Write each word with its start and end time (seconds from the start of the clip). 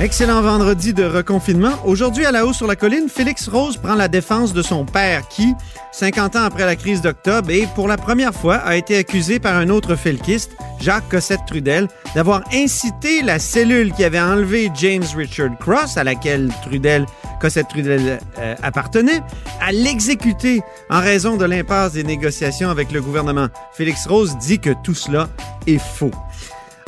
Excellent 0.00 0.40
vendredi 0.40 0.94
de 0.94 1.04
reconfinement. 1.04 1.74
Aujourd'hui, 1.84 2.24
à 2.24 2.32
la 2.32 2.46
haut 2.46 2.54
sur 2.54 2.66
la 2.66 2.74
colline, 2.74 3.10
Félix 3.10 3.48
Rose 3.48 3.76
prend 3.76 3.94
la 3.94 4.08
défense 4.08 4.54
de 4.54 4.62
son 4.62 4.86
père 4.86 5.28
qui, 5.28 5.54
50 5.92 6.36
ans 6.36 6.44
après 6.44 6.64
la 6.64 6.74
crise 6.74 7.02
d'octobre, 7.02 7.50
et 7.50 7.68
pour 7.74 7.86
la 7.86 7.98
première 7.98 8.32
fois, 8.32 8.56
a 8.56 8.76
été 8.76 8.96
accusé 8.96 9.38
par 9.38 9.56
un 9.56 9.68
autre 9.68 9.96
felkiste, 9.96 10.52
Jacques 10.80 11.10
Cossette-Trudel, 11.10 11.86
d'avoir 12.14 12.40
incité 12.50 13.20
la 13.20 13.38
cellule 13.38 13.92
qui 13.92 14.02
avait 14.02 14.18
enlevé 14.18 14.70
James 14.74 15.04
Richard 15.14 15.58
Cross, 15.58 15.98
à 15.98 16.04
laquelle 16.04 16.50
Trudel, 16.62 17.04
Cossette-Trudel 17.38 18.20
euh, 18.38 18.54
appartenait, 18.62 19.20
à 19.60 19.70
l'exécuter 19.70 20.62
en 20.88 21.00
raison 21.00 21.36
de 21.36 21.44
l'impasse 21.44 21.92
des 21.92 22.04
négociations 22.04 22.70
avec 22.70 22.90
le 22.90 23.02
gouvernement. 23.02 23.48
Félix 23.74 24.06
Rose 24.06 24.34
dit 24.38 24.60
que 24.60 24.70
tout 24.82 24.94
cela 24.94 25.28
est 25.66 25.78
faux. 25.78 26.10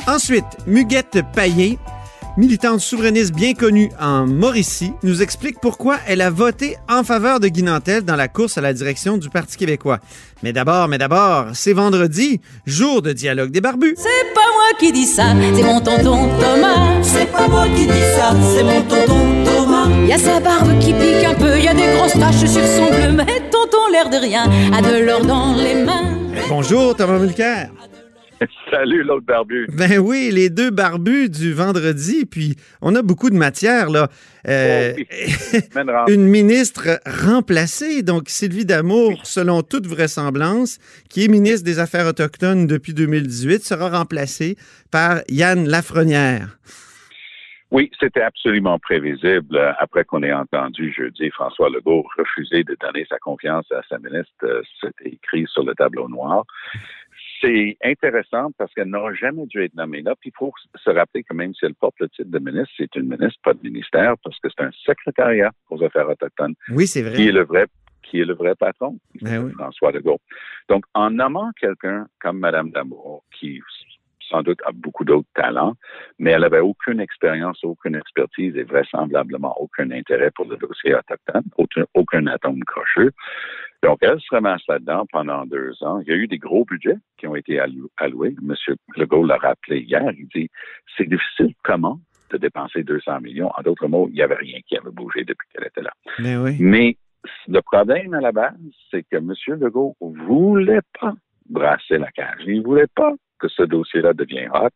Ensuite, 0.07 0.45
Muguette 0.65 1.19
Payet, 1.35 1.77
militante 2.37 2.79
souverainiste 2.79 3.33
bien 3.33 3.53
connue 3.53 3.91
en 3.99 4.25
Mauricie, 4.25 4.93
nous 5.03 5.21
explique 5.21 5.59
pourquoi 5.59 5.97
elle 6.07 6.21
a 6.21 6.29
voté 6.29 6.77
en 6.89 7.03
faveur 7.03 7.39
de 7.39 7.47
Guy 7.47 7.63
Nantel 7.63 8.03
dans 8.03 8.15
la 8.15 8.27
course 8.27 8.57
à 8.57 8.61
la 8.61 8.73
direction 8.73 9.17
du 9.17 9.29
Parti 9.29 9.57
québécois. 9.57 9.99
Mais 10.41 10.53
d'abord, 10.53 10.87
mais 10.87 10.97
d'abord, 10.97 11.47
c'est 11.53 11.73
vendredi, 11.73 12.41
jour 12.65 13.01
de 13.01 13.13
dialogue 13.13 13.51
des 13.51 13.61
barbus. 13.61 13.95
C'est 13.97 14.33
pas 14.33 14.41
moi 14.41 14.77
qui 14.79 14.91
dis 14.91 15.05
ça, 15.05 15.27
c'est 15.55 15.63
mon 15.63 15.79
tonton 15.79 16.29
Thomas. 16.39 17.01
C'est 17.01 17.31
pas 17.31 17.47
moi 17.47 17.65
qui 17.75 17.85
dis 17.85 18.07
ça, 18.15 18.35
c'est 18.55 18.63
mon 18.63 18.81
tonton 18.81 19.43
Thomas. 19.45 19.87
Y 20.07 20.13
a 20.13 20.17
sa 20.17 20.39
barbe 20.39 20.79
qui 20.79 20.93
pique 20.93 21.23
un 21.25 21.35
peu, 21.35 21.59
y 21.59 21.67
a 21.67 21.73
des 21.73 21.93
grosses 21.95 22.13
taches 22.13 22.49
sur 22.49 22.65
son 22.65 22.87
bleu, 22.87 23.11
mais 23.13 23.25
tonton 23.51 23.87
l'air 23.91 24.09
de 24.09 24.17
rien 24.17 24.49
a 24.73 24.81
de 24.81 25.05
l'or 25.05 25.25
dans 25.25 25.53
les 25.55 25.75
mains. 25.75 26.17
Bonjour, 26.49 26.95
Thomas 26.95 27.19
Mulcair. 27.19 27.69
Salut 28.73 29.03
l'autre 29.03 29.25
barbu. 29.27 29.67
Ben 29.77 29.99
oui, 29.99 30.31
les 30.31 30.49
deux 30.49 30.71
barbus 30.71 31.29
du 31.29 31.53
vendredi, 31.53 32.25
puis 32.25 32.55
on 32.81 32.95
a 32.95 33.03
beaucoup 33.03 33.29
de 33.29 33.35
matière, 33.35 33.91
là. 33.91 34.07
Euh, 34.47 34.93
Oh 35.75 35.91
rang. 35.91 36.05
une 36.07 36.23
ministre 36.27 36.99
remplacée, 37.05 38.01
donc 38.01 38.29
Sylvie 38.29 38.65
Damour, 38.65 39.25
selon 39.25 39.61
toute 39.61 39.85
vraisemblance, 39.85 40.79
qui 41.07 41.23
est 41.25 41.27
ministre 41.27 41.63
des 41.65 41.77
Affaires 41.79 42.07
autochtones 42.07 42.65
depuis 42.65 42.95
2018, 42.95 43.63
sera 43.63 43.89
remplacée 43.89 44.55
par 44.91 45.21
Yann 45.29 45.67
Lafrenière. 45.67 46.57
Oui, 47.71 47.89
c'était 47.99 48.21
absolument 48.21 48.77
prévisible 48.77 49.57
euh, 49.57 49.71
après 49.79 50.03
qu'on 50.05 50.21
ait 50.21 50.31
entendu 50.31 50.93
jeudi 50.95 51.31
François 51.31 51.69
Legault 51.69 52.05
refuser 52.19 52.63
de 52.63 52.77
donner 52.79 53.03
sa 53.09 53.17
confiance 53.17 53.65
à 53.71 53.81
sa 53.89 53.97
ministre. 53.97 54.31
euh, 54.43 54.61
C'était 54.79 55.09
écrit 55.09 55.45
sur 55.51 55.63
le 55.63 55.73
tableau 55.73 56.07
noir. 56.07 56.45
C'est 57.43 57.77
intéressant 57.83 58.51
parce 58.57 58.73
qu'elle 58.73 58.87
n'aura 58.87 59.13
jamais 59.13 59.45
dû 59.47 59.61
être 59.61 59.75
nommée 59.75 60.01
là. 60.01 60.15
Puis 60.19 60.29
il 60.29 60.37
faut 60.37 60.53
se 60.75 60.89
rappeler 60.89 61.23
que 61.23 61.33
même 61.33 61.53
si 61.53 61.65
elle 61.65 61.75
porte 61.75 61.95
le 61.99 62.07
titre 62.07 62.29
de 62.31 62.39
ministre, 62.39 62.73
c'est 62.77 62.95
une 62.95 63.09
ministre, 63.09 63.39
pas 63.43 63.53
de 63.53 63.59
ministère, 63.61 64.15
parce 64.23 64.39
que 64.39 64.47
c'est 64.49 64.63
un 64.63 64.71
secrétariat 64.71 65.51
aux 65.69 65.83
affaires 65.83 66.09
autochtones 66.09 66.55
Oui, 66.69 66.87
c'est 66.87 67.01
qui 67.01 67.27
est 67.27 67.31
vrai. 67.31 67.31
le 67.31 67.43
vrai 67.43 67.65
qui 68.03 68.19
est 68.19 68.25
le 68.25 68.33
vrai 68.33 68.53
patron, 68.55 68.97
Ben 69.21 69.45
oui. 69.45 69.51
François 69.53 69.91
Legault. 69.91 70.19
Donc, 70.69 70.83
en 70.93 71.09
nommant 71.09 71.51
quelqu'un 71.59 72.05
comme 72.19 72.37
Madame 72.39 72.69
Damour, 72.71 73.23
qui 73.31 73.61
sans 74.29 74.41
doute 74.41 74.59
a 74.65 74.71
beaucoup 74.73 75.05
d'autres 75.05 75.27
talents, 75.35 75.73
mais 76.19 76.31
elle 76.31 76.43
avait 76.43 76.59
aucune 76.59 76.99
expérience, 76.99 77.63
aucune 77.63 77.95
expertise 77.95 78.55
et 78.55 78.63
vraisemblablement 78.63 79.55
aucun 79.61 79.91
intérêt 79.91 80.31
pour 80.31 80.45
le 80.45 80.57
dossier 80.57 80.95
autochtone, 80.95 81.43
aucun, 81.57 81.83
aucun 81.93 82.27
atome 82.27 82.63
crocheux. 82.63 83.11
Donc, 83.83 83.97
elle 84.01 84.19
se 84.19 84.27
ramasse 84.31 84.61
là-dedans 84.69 85.05
pendant 85.11 85.45
deux 85.45 85.73
ans. 85.81 85.99
Il 85.99 86.07
y 86.07 86.13
a 86.13 86.15
eu 86.15 86.27
des 86.27 86.37
gros 86.37 86.63
budgets 86.63 86.97
qui 87.17 87.27
ont 87.27 87.35
été 87.35 87.59
allou- 87.59 87.89
alloués. 87.97 88.33
Monsieur 88.41 88.75
Legault 88.95 89.25
l'a 89.25 89.35
rappelé 89.37 89.81
hier. 89.81 90.01
Il 90.17 90.27
dit, 90.33 90.49
c'est 90.97 91.07
difficile 91.07 91.53
comment 91.63 91.99
de 92.31 92.37
dépenser 92.37 92.83
200 92.83 93.19
millions. 93.21 93.51
En 93.57 93.61
d'autres 93.61 93.87
mots, 93.87 94.07
il 94.09 94.15
n'y 94.15 94.21
avait 94.21 94.35
rien 94.35 94.57
qui 94.65 94.77
avait 94.77 94.89
bougé 94.89 95.23
depuis 95.25 95.47
qu'elle 95.53 95.67
était 95.67 95.81
là. 95.81 95.91
Ben 96.17 96.41
oui. 96.41 96.55
Mais 96.59 96.95
le 97.47 97.61
problème 97.61 98.13
à 98.13 98.21
la 98.21 98.31
base, 98.31 98.55
c'est 98.89 99.03
que 99.03 99.17
M. 99.17 99.33
Legault 99.59 99.95
voulait 99.99 100.81
pas 100.99 101.13
brasser 101.49 101.97
la 101.97 102.09
cage. 102.11 102.41
Il 102.47 102.61
voulait 102.63 102.87
pas 102.95 103.13
que 103.43 103.49
ce 103.49 103.63
dossier-là 103.63 104.13
devienne 104.13 104.49
hot. 104.53 104.69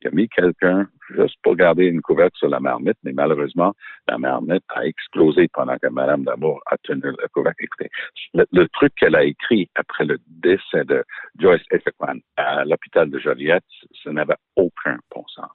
Il 0.00 0.08
a 0.08 0.10
mis 0.12 0.28
quelqu'un 0.28 0.86
juste 1.10 1.36
pour 1.42 1.56
garder 1.56 1.86
une 1.86 2.00
couverture 2.00 2.38
sur 2.38 2.48
la 2.48 2.60
marmite, 2.60 2.96
mais 3.02 3.12
malheureusement, 3.12 3.74
la 4.08 4.16
marmite 4.16 4.62
a 4.68 4.86
explosé 4.86 5.48
pendant 5.52 5.76
que 5.76 5.88
Mme 5.88 6.24
Damour 6.24 6.60
a 6.66 6.76
tenu 6.78 7.02
le 7.02 7.28
couvercle. 7.32 7.64
Écoutez, 7.64 7.90
le, 8.34 8.66
truc 8.68 8.92
qu'elle 8.94 9.16
a 9.16 9.24
écrit 9.24 9.68
après 9.74 10.04
le 10.04 10.18
décès 10.28 10.84
de 10.84 11.04
Joyce 11.38 11.62
Esequan 11.72 12.18
à 12.36 12.64
l'hôpital 12.64 13.10
de 13.10 13.18
Joliette, 13.18 13.64
ça 14.02 14.12
n'avait 14.12 14.36
aucun 14.56 14.98
bon 15.14 15.24
sens. 15.26 15.50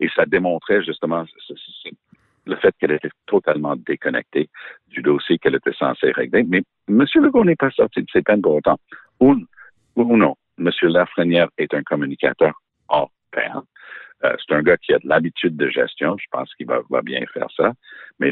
Et 0.00 0.08
ça 0.14 0.26
démontrait 0.26 0.82
justement 0.82 1.24
le 2.44 2.56
fait 2.56 2.74
qu'elle 2.78 2.92
était 2.92 3.10
totalement 3.26 3.76
déconnectée 3.76 4.50
du 4.88 5.00
dossier 5.00 5.38
qu'elle 5.38 5.54
était 5.54 5.72
censée 5.72 6.12
régler. 6.12 6.42
Mais 6.42 6.62
M. 6.88 7.06
Legault 7.14 7.44
n'est 7.44 7.56
pas 7.56 7.70
sorti 7.70 8.02
de 8.02 8.10
ses 8.12 8.22
peines 8.22 8.42
pour 8.42 8.56
autant. 8.56 8.78
Ou 9.20 9.36
non, 9.96 10.34
M. 10.58 10.70
Lafrenière 10.82 11.48
est 11.58 11.74
un 11.74 11.82
communicateur 11.82 12.52
hors 12.88 13.10
pair. 13.30 13.62
Euh, 14.24 14.34
c'est 14.38 14.54
un 14.54 14.62
gars 14.62 14.76
qui 14.76 14.92
a 14.92 14.98
de 14.98 15.08
l'habitude 15.08 15.56
de 15.56 15.68
gestion. 15.68 16.16
Je 16.18 16.26
pense 16.30 16.54
qu'il 16.54 16.66
va, 16.66 16.80
va 16.90 17.02
bien 17.02 17.24
faire 17.32 17.48
ça. 17.56 17.72
Mais 18.20 18.30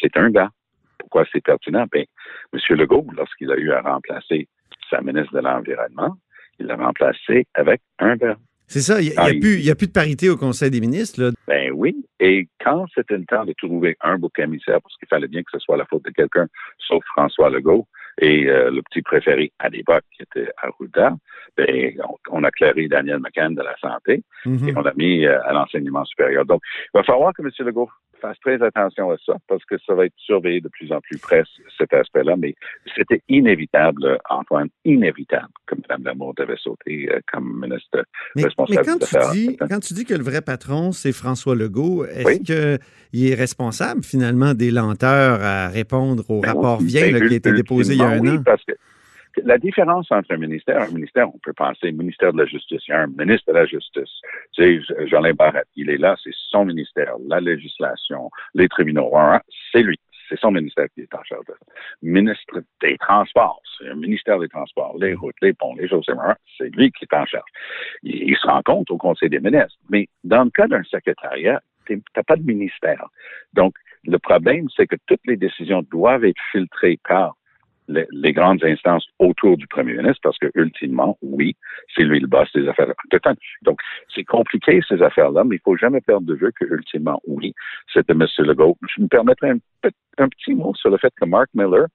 c'est 0.00 0.16
un 0.16 0.30
gars. 0.30 0.50
Pourquoi 0.98 1.24
c'est 1.32 1.42
pertinent? 1.42 1.86
Ben, 1.90 2.04
M. 2.52 2.76
Legault, 2.76 3.06
lorsqu'il 3.16 3.50
a 3.50 3.56
eu 3.56 3.72
à 3.72 3.80
remplacer 3.80 4.48
sa 4.88 5.00
ministre 5.00 5.34
de 5.34 5.40
l'Environnement, 5.40 6.16
il 6.58 6.66
l'a 6.66 6.76
remplacé 6.76 7.46
avec 7.54 7.80
un 7.98 8.16
gars. 8.16 8.36
C'est 8.66 8.80
ça, 8.80 9.00
il 9.00 9.08
n'y 9.08 9.14
Ah, 9.16 9.30
il 9.30 9.70
a 9.70 9.74
plus 9.74 9.88
de 9.88 9.92
parité 9.92 10.30
au 10.30 10.36
Conseil 10.36 10.70
des 10.70 10.80
ministres. 10.80 11.20
Là. 11.20 11.30
Ben 11.46 11.72
oui. 11.74 11.94
Et 12.20 12.48
quand 12.64 12.86
c'était 12.94 13.18
le 13.18 13.26
temps 13.26 13.44
de 13.44 13.52
trouver 13.52 13.96
un 14.00 14.16
bouc 14.16 14.38
émissaire, 14.38 14.80
parce 14.80 14.96
qu'il 14.96 15.08
fallait 15.08 15.28
bien 15.28 15.42
que 15.42 15.50
ce 15.52 15.58
soit 15.58 15.76
la 15.76 15.84
faute 15.86 16.04
de 16.04 16.10
quelqu'un, 16.10 16.46
sauf 16.78 17.04
François 17.06 17.50
Legault 17.50 17.86
et 18.20 18.46
euh, 18.46 18.70
le 18.70 18.82
petit 18.82 19.02
préféré 19.02 19.52
à 19.58 19.68
l'époque 19.68 20.04
qui 20.14 20.22
était 20.22 20.50
Arruda, 20.62 21.14
ben, 21.56 21.92
on, 22.30 22.40
on 22.40 22.44
a 22.44 22.50
clairé 22.50 22.88
Daniel 22.88 23.18
McCann 23.20 23.54
de 23.54 23.62
la 23.62 23.76
santé 23.78 24.22
Mhm. 24.44 24.68
et 24.68 24.76
on 24.76 24.80
l'a 24.82 24.92
mis 24.96 25.24
euh, 25.24 25.40
à 25.44 25.52
l'enseignement 25.52 26.04
supérieur. 26.04 26.44
Donc, 26.44 26.60
il 26.94 26.98
va 26.98 27.04
falloir 27.04 27.32
que 27.32 27.42
M. 27.42 27.50
Legault 27.60 27.90
fasse 28.22 28.38
très 28.40 28.62
attention 28.62 29.10
à 29.10 29.16
ça 29.26 29.34
parce 29.48 29.64
que 29.64 29.74
ça 29.86 29.94
va 29.94 30.06
être 30.06 30.14
surveillé 30.16 30.60
de 30.60 30.68
plus 30.68 30.92
en 30.92 31.00
plus 31.00 31.18
près, 31.18 31.42
cet 31.76 31.92
aspect-là. 31.92 32.36
Mais 32.38 32.54
c'était 32.96 33.20
inévitable, 33.28 34.18
Antoine, 34.30 34.68
inévitable 34.84 35.48
que 35.66 35.74
Mme 35.88 36.04
Lamour 36.04 36.34
devait 36.36 36.56
sauter 36.56 37.10
euh, 37.10 37.20
comme 37.30 37.60
ministre 37.60 37.88
Mais, 37.94 38.02
mais 38.36 38.44
responsable 38.44 38.86
quand, 38.86 38.98
des 38.98 39.06
tu 39.06 39.16
dis, 39.32 39.56
quand 39.58 39.80
tu 39.80 39.94
dis 39.94 40.04
que 40.04 40.14
le 40.14 40.22
vrai 40.22 40.40
patron, 40.40 40.92
c'est 40.92 41.12
François 41.12 41.54
Legault, 41.56 42.04
est-ce 42.06 42.26
Oui. 42.26 42.42
qu'il 42.42 43.26
est 43.30 43.34
responsable 43.34 44.02
finalement 44.04 44.54
des 44.54 44.70
lenteurs 44.70 45.42
à 45.42 45.68
répondre 45.68 46.24
au 46.30 46.40
Ben 46.40 46.52
rapport 46.52 46.78
oui, 46.80 46.86
Vien 46.86 47.02
ben, 47.10 47.14
là, 47.18 47.26
qui 47.26 47.34
a 47.34 47.36
été 47.36 47.52
déposé 47.52 47.94
il 47.94 47.98
y 48.00 48.02
a 48.02 48.08
un 48.08 48.26
an? 48.26 48.42
parce 48.44 48.64
que 48.64 48.72
la 49.44 49.58
différence 49.58 50.10
entre 50.10 50.32
un 50.32 50.36
ministère, 50.36 50.82
un 50.82 50.90
ministère, 50.90 51.28
on 51.34 51.38
peut 51.38 51.52
penser 51.52 51.92
ministère 51.92 52.32
de 52.32 52.38
la 52.38 52.46
Justice, 52.46 52.82
il 52.88 52.90
y 52.90 52.94
a 52.94 53.00
un 53.00 53.06
ministre 53.06 53.52
de 53.52 53.58
la 53.58 53.66
Justice. 53.66 54.10
Tu 54.52 54.82
sais, 54.84 55.06
Jean 55.06 55.22
Barrette, 55.34 55.68
il 55.76 55.90
est 55.90 55.98
là, 55.98 56.16
c'est 56.22 56.34
son 56.50 56.64
ministère, 56.64 57.14
la 57.26 57.40
législation, 57.40 58.30
les 58.54 58.68
tribunaux, 58.68 59.12
c'est 59.72 59.82
lui. 59.82 59.98
C'est 60.28 60.38
son 60.38 60.50
ministère 60.50 60.86
qui 60.94 61.02
est 61.02 61.14
en 61.14 61.22
charge 61.24 61.44
de 61.46 61.52
ça. 61.52 61.72
Ministre 62.00 62.62
des 62.80 62.96
Transports, 62.96 63.60
c'est 63.76 63.88
un 63.88 63.96
ministère 63.96 64.38
des 64.38 64.48
Transports, 64.48 64.96
les 64.98 65.12
routes, 65.12 65.36
les 65.42 65.52
ponts, 65.52 65.74
les 65.74 65.88
choses, 65.88 66.06
c'est 66.56 66.74
lui 66.74 66.90
qui 66.92 67.04
est 67.04 67.14
en 67.14 67.26
charge. 67.26 67.50
Il, 68.02 68.34
se 68.36 68.46
rend 68.46 68.62
compte 68.62 68.90
au 68.90 68.96
Conseil 68.96 69.28
des 69.28 69.40
ministres. 69.40 69.76
Mais 69.90 70.08
dans 70.24 70.44
le 70.44 70.50
cas 70.50 70.68
d'un 70.68 70.84
secrétariat, 70.84 71.60
tu 71.84 72.02
n'as 72.16 72.22
pas 72.22 72.36
de 72.36 72.44
ministère. 72.44 73.08
Donc, 73.52 73.74
le 74.04 74.18
problème, 74.18 74.68
c'est 74.74 74.86
que 74.86 74.96
toutes 75.06 75.20
les 75.26 75.36
décisions 75.36 75.82
doivent 75.90 76.24
être 76.24 76.40
filtrées 76.50 76.98
par 77.06 77.36
les, 77.92 78.06
les 78.10 78.32
grandes 78.32 78.64
instances 78.64 79.06
autour 79.18 79.56
du 79.56 79.66
premier 79.66 79.94
ministre 79.94 80.20
parce 80.22 80.38
que, 80.38 80.46
ultimement, 80.54 81.16
oui, 81.22 81.54
c'est 81.94 82.02
lui 82.04 82.18
le 82.20 82.26
boss 82.26 82.48
des 82.54 82.66
affaires 82.68 82.88
autochtones. 83.04 83.36
Donc, 83.62 83.78
c'est 84.14 84.24
compliqué, 84.24 84.80
ces 84.88 85.00
affaires-là, 85.02 85.44
mais 85.44 85.56
il 85.56 85.60
faut 85.64 85.76
jamais 85.76 86.00
perdre 86.00 86.26
de 86.26 86.34
vue 86.34 86.50
que, 86.58 86.64
ultimement, 86.64 87.20
oui, 87.26 87.54
c'était 87.92 88.12
M. 88.12 88.26
Legault. 88.38 88.76
Je 88.96 89.02
me 89.02 89.08
permettrai 89.08 89.50
un, 89.50 89.58
pe- 89.82 89.90
un 90.18 90.28
petit 90.28 90.54
mot 90.54 90.74
sur 90.74 90.90
le 90.90 90.96
fait 90.98 91.12
que 91.20 91.24
Mark 91.26 91.48
Miller 91.54 91.86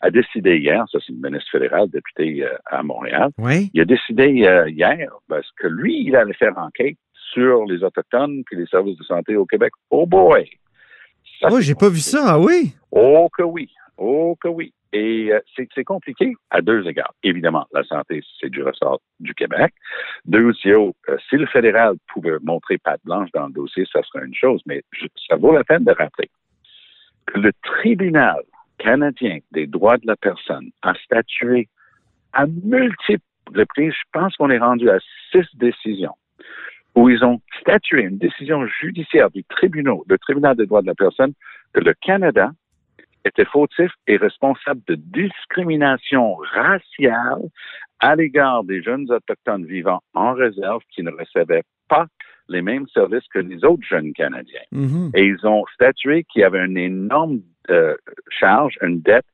a 0.00 0.10
décidé 0.10 0.58
hier, 0.58 0.84
ça 0.92 0.98
c'est 1.04 1.12
le 1.12 1.18
ministre 1.26 1.50
fédéral, 1.50 1.88
député 1.88 2.44
euh, 2.44 2.54
à 2.66 2.82
Montréal, 2.82 3.30
Oui? 3.38 3.70
il 3.72 3.80
a 3.80 3.84
décidé 3.86 4.44
euh, 4.46 4.68
hier 4.68 5.08
parce 5.28 5.50
que 5.58 5.66
lui, 5.66 6.04
il 6.06 6.14
allait 6.16 6.34
faire 6.34 6.56
enquête 6.58 6.96
sur 7.32 7.64
les 7.64 7.82
Autochtones 7.82 8.42
puis 8.44 8.56
les 8.58 8.66
services 8.66 8.98
de 8.98 9.04
santé 9.04 9.36
au 9.36 9.46
Québec. 9.46 9.72
Oh 9.90 10.06
boy! 10.06 10.48
Ça, 11.40 11.48
Oh, 11.50 11.60
j'ai 11.60 11.74
pas 11.74 11.88
vu 11.88 11.98
ça, 11.98 12.34
ah 12.34 12.38
oui? 12.38 12.74
Oh 12.92 13.28
que 13.36 13.42
oui, 13.42 13.70
oh 13.96 14.36
que 14.40 14.48
oui. 14.48 14.72
Et 14.94 15.32
euh, 15.32 15.40
c'est 15.74 15.82
compliqué 15.82 16.34
à 16.50 16.62
deux 16.62 16.86
égards. 16.86 17.12
Évidemment, 17.24 17.66
la 17.72 17.82
santé, 17.82 18.22
c'est 18.40 18.48
du 18.48 18.62
ressort 18.62 19.00
du 19.18 19.34
Québec. 19.34 19.74
Deuxièmement, 20.24 20.94
euh, 21.08 21.16
si 21.28 21.36
le 21.36 21.46
fédéral 21.46 21.96
pouvait 22.06 22.36
montrer 22.42 22.78
patte 22.78 23.00
blanche 23.04 23.28
dans 23.34 23.48
le 23.48 23.52
dossier, 23.52 23.84
ça 23.92 24.02
serait 24.04 24.24
une 24.24 24.34
chose, 24.34 24.62
mais 24.66 24.82
ça 25.28 25.34
vaut 25.34 25.52
la 25.52 25.64
peine 25.64 25.82
de 25.82 25.90
rappeler 25.90 26.30
que 27.26 27.40
le 27.40 27.50
tribunal 27.64 28.40
canadien 28.78 29.38
des 29.50 29.66
droits 29.66 29.98
de 29.98 30.06
la 30.06 30.16
personne 30.16 30.70
a 30.82 30.94
statué 30.94 31.68
à 32.32 32.46
multiples 32.46 33.22
reprises, 33.52 33.92
je 33.92 34.08
pense 34.12 34.36
qu'on 34.36 34.50
est 34.50 34.58
rendu 34.58 34.88
à 34.90 34.98
six 35.32 35.46
décisions, 35.54 36.14
où 36.94 37.08
ils 37.08 37.24
ont 37.24 37.40
statué 37.60 38.02
une 38.02 38.18
décision 38.18 38.64
judiciaire 38.80 39.30
du 39.30 39.42
tribunal, 39.44 39.96
le 40.06 40.18
tribunal 40.18 40.56
des 40.56 40.66
droits 40.66 40.82
de 40.82 40.86
la 40.86 40.94
personne, 40.94 41.32
que 41.72 41.80
le 41.80 41.94
Canada 41.94 42.52
était 43.24 43.44
fautif 43.44 43.90
et 44.06 44.16
responsable 44.16 44.80
de 44.86 44.96
discrimination 44.96 46.36
raciale 46.52 47.42
à 48.00 48.16
l'égard 48.16 48.64
des 48.64 48.82
jeunes 48.82 49.10
autochtones 49.10 49.64
vivant 49.64 50.00
en 50.14 50.34
réserve 50.34 50.82
qui 50.90 51.02
ne 51.02 51.10
recevaient 51.10 51.62
pas 51.88 52.06
les 52.48 52.60
mêmes 52.60 52.86
services 52.88 53.26
que 53.32 53.38
les 53.38 53.64
autres 53.64 53.86
jeunes 53.88 54.12
Canadiens. 54.12 54.60
Mhm. 54.72 55.10
Et 55.14 55.24
ils 55.24 55.46
ont 55.46 55.64
statué 55.74 56.24
qu'il 56.24 56.42
y 56.42 56.44
avait 56.44 56.64
une 56.64 56.76
énorme 56.76 57.40
euh, 57.70 57.96
charge, 58.28 58.76
une 58.82 59.00
dette 59.00 59.24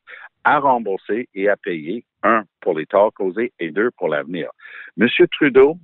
à 0.45 0.61
rembourser 0.61 1.29
et 1.35 1.49
à 1.49 1.57
payer, 1.57 2.05
un, 2.23 2.45
pour 2.61 2.79
les 2.79 2.87
torts 2.87 3.13
causés 3.13 3.53
et 3.59 3.71
deux, 3.71 3.91
pour 3.99 4.09
l'avenir. 4.09 4.51
Monsieur 4.97 5.27
Trudeau 5.27 5.77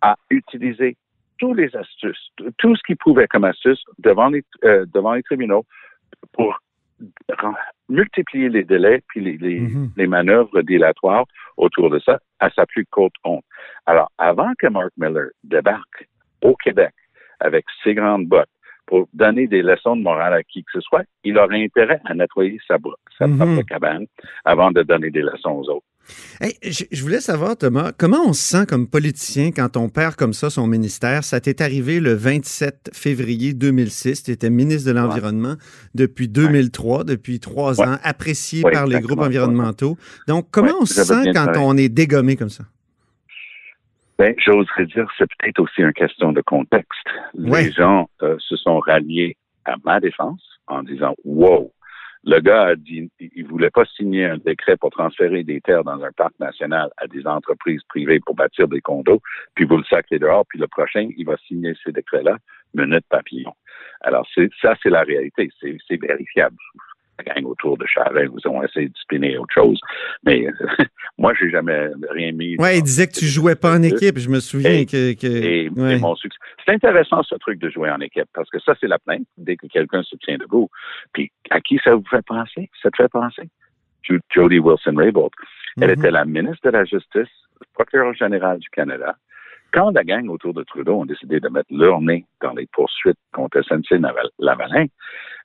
a 0.00 0.16
utilisé 0.30 0.96
tous 1.38 1.54
les 1.54 1.74
astuces, 1.76 2.30
tout 2.56 2.74
ce 2.76 2.82
qu'il 2.86 2.96
pouvait 2.96 3.28
comme 3.28 3.44
astuce 3.44 3.82
devant 3.98 4.28
les, 4.28 4.42
euh, 4.64 4.86
devant 4.94 5.12
les 5.12 5.22
tribunaux 5.22 5.64
pour 6.32 6.58
multiplier 7.88 8.48
les 8.48 8.64
délais 8.64 9.02
puis 9.08 9.20
les, 9.20 9.36
les, 9.36 9.60
Mhm. 9.60 9.90
les 9.96 10.06
manœuvres 10.06 10.62
dilatoires 10.62 11.24
autour 11.56 11.90
de 11.90 11.98
ça 12.00 12.18
à 12.40 12.50
sa 12.50 12.66
plus 12.66 12.84
courte 12.86 13.14
honte. 13.24 13.44
Alors, 13.86 14.10
avant 14.18 14.52
que 14.58 14.66
Mark 14.68 14.90
Miller 14.96 15.28
débarque 15.44 16.08
au 16.42 16.54
Québec 16.56 16.92
avec 17.40 17.64
ses 17.84 17.94
grandes 17.94 18.26
bottes 18.26 18.48
pour 18.86 19.08
donner 19.12 19.46
des 19.46 19.62
leçons 19.62 19.96
de 19.96 20.02
morale 20.02 20.32
à 20.34 20.42
qui 20.42 20.62
que 20.64 20.70
ce 20.72 20.80
soit, 20.80 21.04
il 21.24 21.38
aurait 21.38 21.62
intérêt 21.62 22.00
à 22.04 22.14
nettoyer 22.14 22.58
sa, 22.66 22.76
sa 23.18 23.26
Mhm. 23.26 23.36
propre 23.36 23.62
cabane 23.62 24.06
avant 24.44 24.70
de 24.70 24.82
donner 24.82 25.10
des 25.10 25.22
leçons 25.22 25.50
aux 25.50 25.68
autres. 25.70 25.86
Hey, 26.40 26.54
je, 26.62 26.84
je 26.90 27.02
voulais 27.02 27.20
savoir, 27.20 27.56
Thomas, 27.56 27.92
comment 27.96 28.24
on 28.26 28.32
se 28.32 28.42
sent 28.42 28.66
comme 28.66 28.88
politicien 28.88 29.50
quand 29.52 29.76
on 29.76 29.88
perd 29.88 30.14
comme 30.16 30.32
ça 30.32 30.50
son 30.50 30.66
ministère? 30.66 31.24
Ça 31.24 31.40
t'est 31.40 31.60
arrivé 31.60 32.00
le 32.00 32.14
27 32.14 32.90
février 32.92 33.54
2006. 33.54 34.24
Tu 34.24 34.30
étais 34.30 34.50
ministre 34.50 34.88
de 34.90 34.94
l'Environnement 34.96 35.54
depuis 35.94 36.28
2003, 36.28 37.04
depuis 37.04 37.40
trois 37.40 37.80
Ouais. 37.80 37.86
ans, 37.86 37.96
apprécié 38.02 38.62
par 38.62 38.86
les 38.86 39.00
groupes 39.00 39.20
environnementaux. 39.20 39.96
Donc, 40.28 40.48
comment 40.50 40.74
on 40.80 40.86
se 40.86 41.02
sent 41.04 41.32
quand 41.34 41.52
on 41.58 41.76
est 41.76 41.88
dégommé 41.88 42.36
comme 42.36 42.50
ça? 42.50 42.64
Ben, 44.18 44.34
j'oserais 44.38 44.86
dire, 44.86 45.06
c'est 45.18 45.26
peut-être 45.38 45.60
aussi 45.60 45.82
une 45.82 45.92
question 45.92 46.32
de 46.32 46.40
contexte. 46.40 47.06
Les 47.34 47.70
gens 47.72 48.08
euh, 48.22 48.36
se 48.38 48.56
sont 48.56 48.78
ralliés 48.78 49.36
à 49.66 49.74
ma 49.84 50.00
défense 50.00 50.40
en 50.68 50.82
disant, 50.82 51.14
wow, 51.24 51.70
le 52.26 52.40
gars 52.40 52.64
a 52.64 52.74
dit, 52.74 53.08
il 53.20 53.46
voulait 53.46 53.70
pas 53.70 53.84
signer 53.84 54.24
un 54.24 54.36
décret 54.36 54.76
pour 54.76 54.90
transférer 54.90 55.44
des 55.44 55.60
terres 55.60 55.84
dans 55.84 56.02
un 56.02 56.10
parc 56.10 56.32
national 56.40 56.90
à 56.96 57.06
des 57.06 57.24
entreprises 57.24 57.82
privées 57.88 58.18
pour 58.18 58.34
bâtir 58.34 58.66
des 58.66 58.80
condos, 58.80 59.22
puis 59.54 59.64
vous 59.64 59.76
le 59.76 59.84
sacrez 59.84 60.18
dehors, 60.18 60.44
puis 60.48 60.58
le 60.58 60.66
prochain, 60.66 61.08
il 61.16 61.24
va 61.24 61.36
signer 61.46 61.74
ces 61.84 61.92
décrets-là, 61.92 62.38
minute 62.74 63.04
papillon. 63.08 63.54
Alors, 64.00 64.26
ça, 64.60 64.74
c'est 64.82 64.90
la 64.90 65.02
réalité. 65.02 65.50
C'est 65.60 66.00
vérifiable. 66.00 66.56
La 67.18 67.32
gang 67.34 67.44
autour 67.46 67.78
de 67.78 67.86
Charest, 67.86 68.30
vous 68.30 68.50
ont 68.50 68.62
essayé 68.62 68.88
de 68.88 68.96
spinner 68.98 69.38
autre 69.38 69.54
chose. 69.54 69.80
Mais 70.24 70.46
moi, 71.18 71.32
j'ai 71.38 71.50
jamais 71.50 71.88
rien 72.10 72.32
mis. 72.32 72.56
Ouais, 72.58 72.78
il 72.78 72.82
disait 72.82 73.06
que 73.06 73.14
tu 73.14 73.24
jouais 73.24 73.54
pas 73.54 73.74
en 73.74 73.82
équipe. 73.82 74.18
Je 74.18 74.28
me 74.28 74.40
souviens 74.40 74.72
Et- 74.72 74.86
que. 74.86 75.14
que- 75.14 75.26
et, 75.26 75.68
ouais. 75.70 75.96
et 75.96 75.98
mon 75.98 76.14
succès. 76.16 76.38
C'est 76.66 76.72
intéressant 76.74 77.22
ce 77.22 77.34
truc 77.36 77.58
de 77.58 77.70
jouer 77.70 77.90
en 77.90 78.00
équipe 78.00 78.28
parce 78.34 78.50
que 78.50 78.58
ça 78.60 78.74
c'est 78.80 78.86
la 78.88 78.98
plainte 78.98 79.26
dès 79.38 79.56
que 79.56 79.66
quelqu'un 79.66 80.02
se 80.02 80.16
tient 80.16 80.36
debout. 80.36 80.68
Puis 81.12 81.30
à 81.50 81.60
qui 81.60 81.80
ça 81.82 81.94
vous 81.94 82.04
fait 82.10 82.24
penser? 82.26 82.68
Ça 82.82 82.90
te 82.90 82.96
fait 83.02 83.08
penser? 83.08 83.48
Jo- 84.02 84.18
Jody 84.34 84.58
Wilson-Raybould. 84.58 85.30
Elle 85.80 85.88
Mhm. 85.92 85.98
était 85.98 86.10
la 86.10 86.24
ministre 86.24 86.60
de 86.64 86.70
la 86.70 86.84
Justice, 86.84 87.32
procureur 87.74 88.12
général 88.14 88.58
du 88.58 88.68
Canada. 88.70 89.16
Quand 89.76 89.90
la 89.90 90.04
gang 90.04 90.26
autour 90.30 90.54
de 90.54 90.62
Trudeau 90.62 91.02
ont 91.02 91.04
décidé 91.04 91.38
de 91.38 91.50
mettre 91.50 91.68
leur 91.70 92.00
nez 92.00 92.24
dans 92.40 92.54
les 92.54 92.66
poursuites 92.66 93.18
contre 93.34 93.60
SNC-Lavalin, 93.60 94.86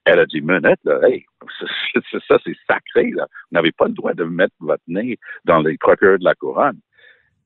elle 0.05 0.19
a 0.19 0.25
dit, 0.25 0.39
minute, 0.39 0.79
là, 0.85 1.01
hey, 1.03 1.25
ça 2.29 2.37
c'est 2.41 2.55
sacré, 2.65 3.11
là. 3.11 3.27
Vous 3.29 3.55
n'avez 3.57 3.73
pas 3.73 3.87
le 3.87 3.93
droit 3.93 4.13
de 4.13 4.23
mettre 4.23 4.53
votre 4.61 4.83
nez 4.87 5.19
dans 5.43 5.59
les 5.59 5.77
procureurs 5.77 6.17
de 6.17 6.23
la 6.23 6.33
couronne. 6.35 6.79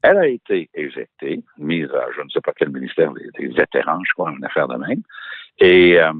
Elle 0.03 0.17
a 0.17 0.27
été 0.27 0.69
éjectée, 0.75 1.41
mise 1.57 1.89
à 1.89 2.05
je 2.15 2.21
ne 2.21 2.29
sais 2.29 2.41
pas 2.41 2.53
quel 2.55 2.69
ministère 2.69 3.11
des, 3.13 3.31
des 3.39 3.47
vétérans, 3.47 4.03
je 4.07 4.13
crois, 4.13 4.31
une 4.37 4.45
affaire 4.45 4.67
de 4.67 4.77
même. 4.77 5.01
Et 5.57 5.99
euh, 5.99 6.13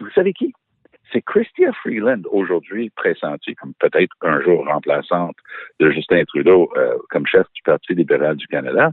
vous 0.00 0.10
savez 0.14 0.32
qui? 0.32 0.54
C'est 1.12 1.20
Chrystia 1.22 1.72
Freeland, 1.82 2.22
aujourd'hui 2.30 2.90
pressentie 2.90 3.54
comme 3.54 3.74
peut-être 3.78 4.12
un 4.22 4.40
jour 4.40 4.64
remplaçante 4.66 5.36
de 5.78 5.90
Justin 5.90 6.24
Trudeau 6.24 6.70
euh, 6.76 6.94
comme 7.10 7.26
chef 7.26 7.46
du 7.54 7.62
Parti 7.62 7.94
libéral 7.94 8.36
du 8.36 8.46
Canada. 8.46 8.90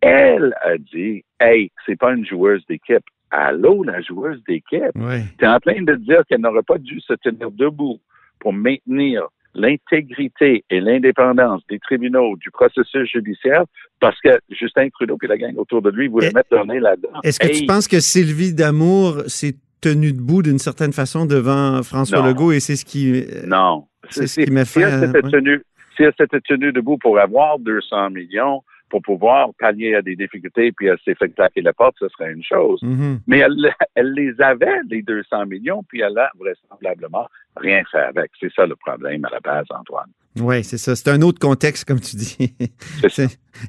Elle 0.00 0.54
a 0.62 0.76
dit, 0.76 1.24
hey, 1.40 1.70
c'est 1.86 1.98
pas 1.98 2.12
une 2.14 2.26
joueuse 2.26 2.64
d'équipe. 2.68 3.04
Allô, 3.30 3.82
la 3.84 4.00
joueuse 4.02 4.42
d'équipe? 4.46 4.92
Tu 5.38 5.44
es 5.44 5.48
en 5.48 5.58
train 5.60 5.82
de 5.82 5.94
dire 5.96 6.22
qu'elle 6.28 6.40
n'aurait 6.40 6.62
pas 6.62 6.78
dû 6.78 7.00
se 7.00 7.14
tenir 7.14 7.50
debout 7.50 7.98
pour 8.40 8.52
maintenir 8.52 9.26
l'intégrité 9.54 10.64
et 10.68 10.80
l'indépendance 10.80 11.62
des 11.68 11.78
tribunaux 11.78 12.36
du 12.36 12.50
processus 12.50 13.08
judiciaire 13.10 13.64
parce 14.00 14.20
que 14.20 14.28
Justin 14.50 14.88
Trudeau 14.90 15.16
et 15.22 15.26
la 15.26 15.38
gang 15.38 15.56
autour 15.56 15.80
de 15.80 15.90
lui 15.90 16.08
voulaient 16.08 16.28
Et- 16.28 16.34
mettre 16.34 16.48
leur 16.54 16.66
nez 16.66 16.78
là-dedans. 16.78 17.20
Est-ce 17.24 17.38
que 17.40 17.46
Hey, 17.46 17.60
tu 17.60 17.66
penses 17.66 17.88
que 17.88 18.00
Sylvie 18.00 18.54
Damour 18.54 19.22
s'est 19.28 19.54
tenue 19.80 20.12
debout 20.12 20.42
d'une 20.42 20.58
certaine 20.58 20.92
façon 20.92 21.26
devant 21.26 21.82
François 21.82 22.20
Non. 22.20 22.26
Legault 22.26 22.52
et 22.52 22.60
c'est 22.60 22.76
ce 22.76 22.84
qui. 22.84 23.12
euh, 23.12 23.46
Non. 23.46 23.86
C'est 24.10 24.26
ce 24.26 24.40
qui 24.40 24.50
m'a 24.50 24.64
Si 24.64 24.80
elle 24.80 24.90
fait, 25.00 25.06
s'était 25.06 25.24
ouais. 25.24 25.30
tenue, 25.30 25.62
si 25.96 26.02
elle 26.04 26.12
s'était 26.18 26.40
tenue 26.40 26.72
debout 26.72 26.96
pour 26.98 27.18
avoir 27.18 27.58
200 27.58 28.10
millions, 28.10 28.62
pour 28.88 29.02
pouvoir 29.02 29.48
pallier 29.58 29.96
à 29.96 30.02
des 30.02 30.14
difficultés, 30.14 30.70
puis 30.70 30.86
elle 30.86 30.98
s'est 31.04 31.16
fait 31.16 31.28
claquer 31.30 31.60
la 31.60 31.72
porte, 31.72 31.96
ce 31.98 32.08
serait 32.08 32.32
une 32.32 32.42
chose. 32.44 32.80
mhm. 32.82 33.18
Mais 33.26 33.38
elle, 33.38 33.56
elle 33.96 34.12
les 34.12 34.40
avait, 34.40 34.78
les 34.88 35.02
200 35.02 35.46
millions, 35.46 35.82
puis 35.88 36.00
elle 36.02 36.16
a 36.18 36.30
vraisemblablement 36.38 37.26
rien 37.56 37.82
fait 37.90 37.98
avec. 37.98 38.30
C'est 38.38 38.52
ça 38.54 38.64
le 38.64 38.76
problème 38.76 39.24
à 39.24 39.30
la 39.30 39.40
base, 39.40 39.66
Antoine. 39.70 40.10
Oui, 40.40 40.62
c'est 40.64 40.78
ça. 40.78 40.94
C'est 40.96 41.08
un 41.08 41.22
autre 41.22 41.38
contexte, 41.38 41.84
comme 41.84 42.00
tu 42.00 42.16
dis. 42.16 42.36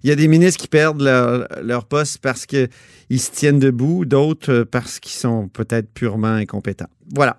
Il 0.04 0.10
y 0.10 0.12
a 0.12 0.16
des 0.16 0.28
ministres 0.28 0.62
qui 0.62 0.68
perdent 0.68 1.02
leur, 1.02 1.48
leur 1.64 1.86
poste 1.86 2.18
parce 2.20 2.46
qu'ils 2.46 2.70
se 3.18 3.32
tiennent 3.32 3.60
debout, 3.60 4.04
d'autres 4.04 4.52
euh, 4.52 4.66
parce 4.66 5.00
qu'ils 5.00 5.18
sont 5.18 5.48
peut-être 5.48 5.90
purement 5.94 6.28
incompétents. 6.28 6.90
Voilà. 7.16 7.38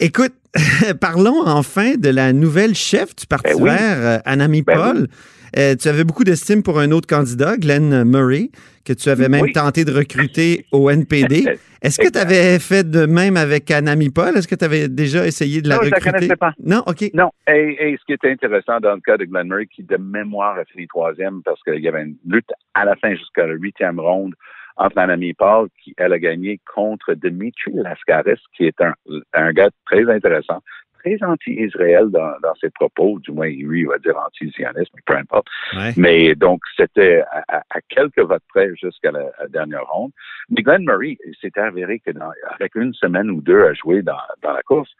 Écoute, 0.00 0.34
parlons 1.00 1.46
enfin 1.46 1.94
de 1.96 2.08
la 2.08 2.32
nouvelle 2.32 2.74
chef 2.74 3.14
du 3.14 3.26
Parti 3.26 3.52
Ben 3.54 3.62
oui. 3.62 3.70
vert, 3.70 3.96
euh, 3.98 4.18
Anami 4.24 4.62
Ben 4.62 4.76
Paul. 4.76 5.08
Euh, 5.56 5.74
tu 5.76 5.88
avais 5.88 6.04
beaucoup 6.04 6.24
d'estime 6.24 6.62
pour 6.62 6.78
un 6.78 6.90
autre 6.90 7.06
candidat, 7.06 7.56
Glenn 7.56 8.04
Murray, 8.04 8.50
que 8.84 8.92
tu 8.92 9.08
avais 9.08 9.28
même 9.28 9.42
Oui. 9.42 9.52
tenté 9.52 9.84
de 9.84 9.92
recruter 9.92 10.64
au 10.72 10.90
NPD. 10.90 11.44
Est-ce 11.82 11.98
que 12.00 12.10
tu 12.10 12.18
avais 12.18 12.58
fait 12.58 12.88
de 12.88 13.06
même 13.06 13.36
avec 13.36 13.70
Anami 13.70 14.10
Paul? 14.10 14.36
Est-ce 14.36 14.48
que 14.48 14.54
tu 14.54 14.64
avais 14.64 14.88
déjà 14.88 15.26
essayé 15.26 15.62
de 15.62 15.68
la 15.68 15.76
Non, 15.76 15.82
je 15.84 15.90
la 15.90 15.96
recruter? 15.96 16.12
connaissais 16.16 16.36
pas. 16.36 16.52
Non, 16.64 16.82
OK. 16.86 17.04
Non, 17.14 17.30
et, 17.48 17.76
et 17.92 17.96
ce 17.98 18.04
qui 18.04 18.12
était 18.14 18.30
intéressant 18.30 18.80
dans 18.80 18.94
le 18.94 19.00
cas 19.00 19.16
de 19.16 19.24
Glenn 19.24 19.48
Murray, 19.48 19.66
qui 19.66 19.82
de 19.82 19.96
mémoire 19.96 20.58
a 20.58 20.64
fini 20.64 20.86
troisième 20.88 21.42
parce 21.44 21.62
qu'il 21.62 21.80
y 21.82 21.88
avait 21.88 22.02
une 22.02 22.16
lutte 22.26 22.50
à 22.74 22.84
la 22.84 22.96
fin 22.96 23.14
jusqu'à 23.14 23.46
la 23.46 23.54
huitième 23.54 24.00
ronde 24.00 24.34
entre 24.76 24.94
l'ami 24.96 25.34
Paul, 25.34 25.68
qui 25.82 25.92
elle 25.96 26.12
a 26.12 26.18
gagné 26.20 26.60
contre 26.72 27.14
Dimitri 27.14 27.72
Lascaris, 27.74 28.40
qui 28.56 28.64
est 28.66 28.80
un, 28.80 28.94
un 29.34 29.52
gars 29.52 29.70
très 29.86 30.08
intéressant, 30.08 30.60
très 30.98 31.22
anti-Israël 31.22 32.08
dans, 32.10 32.32
dans 32.42 32.54
ses 32.60 32.70
propos, 32.70 33.18
du 33.20 33.32
moins 33.32 33.48
lui, 33.48 33.80
il 33.80 33.88
va 33.88 33.98
dire 33.98 34.16
anti-sionisme, 34.16 34.96
peu 35.06 35.16
importe. 35.16 35.46
Ouais. 35.74 35.92
Mais 35.96 36.34
donc, 36.34 36.60
c'était 36.76 37.22
à, 37.48 37.62
quelques 37.88 38.20
votes 38.20 38.42
près 38.48 38.74
jusqu'à 38.76 39.10
la, 39.10 39.24
la 39.40 39.48
dernière 39.48 39.86
ronde. 39.86 40.12
Mais 40.50 40.62
Glenn 40.62 40.84
Murray, 40.84 41.16
il 41.26 41.34
s'était 41.40 41.60
avéré 41.60 42.00
que 42.00 42.10
dans, 42.10 42.30
avec 42.58 42.74
une 42.74 42.94
semaine 42.94 43.30
ou 43.30 43.40
deux 43.40 43.64
à 43.64 43.74
jouer 43.74 44.02
dans, 44.02 44.18
dans 44.42 44.52
la 44.52 44.62
course, 44.62 44.90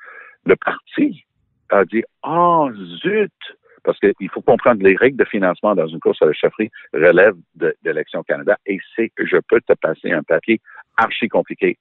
le 0.46 0.56
parti 0.56 1.24
a 1.70 1.84
dit 1.84 2.04
Oh 2.22 2.70
zut! 3.02 3.32
Parce 3.84 3.98
qu'il 4.00 4.28
faut 4.30 4.42
comprendre 4.42 4.82
les 4.82 4.96
règles 4.96 5.16
de 5.16 5.24
financement 5.24 5.74
dans 5.74 5.86
une 5.86 6.00
course 6.00 6.20
à 6.20 6.26
la 6.26 6.32
chefferie 6.32 6.70
relèvent 6.92 7.38
de- 7.54 7.74
d'Élection 7.82 8.22
Canada 8.22 8.58
et 8.66 8.78
c'est 8.94 9.10
je 9.18 9.36
peux 9.48 9.60
te 9.60 9.72
passer 9.74 10.10
un 10.12 10.22
papier 10.22 10.60
archi 10.98 11.28
compliqué. 11.28 11.78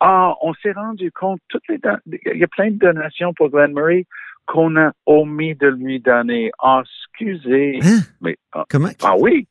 Ah, 0.00 0.34
on 0.42 0.52
s'est 0.54 0.72
rendu 0.72 1.10
compte, 1.10 1.40
toutes 1.48 1.66
les 1.68 1.80
il 2.06 2.38
y 2.38 2.44
a 2.44 2.48
plein 2.48 2.70
de 2.70 2.78
donations 2.78 3.32
pour 3.34 3.48
Glenn 3.50 3.72
Murray 3.72 4.06
qu'on 4.46 4.76
a 4.76 4.92
omis 5.06 5.54
de 5.56 5.66
lui 5.68 6.00
donner. 6.00 6.52
Ah, 6.62 6.82
excusez. 6.84 7.80
Hein? 7.82 8.00
Mais 8.20 8.36
ah, 8.52 8.64
Comment? 8.68 8.90
ah 9.02 9.14
oui. 9.18 9.48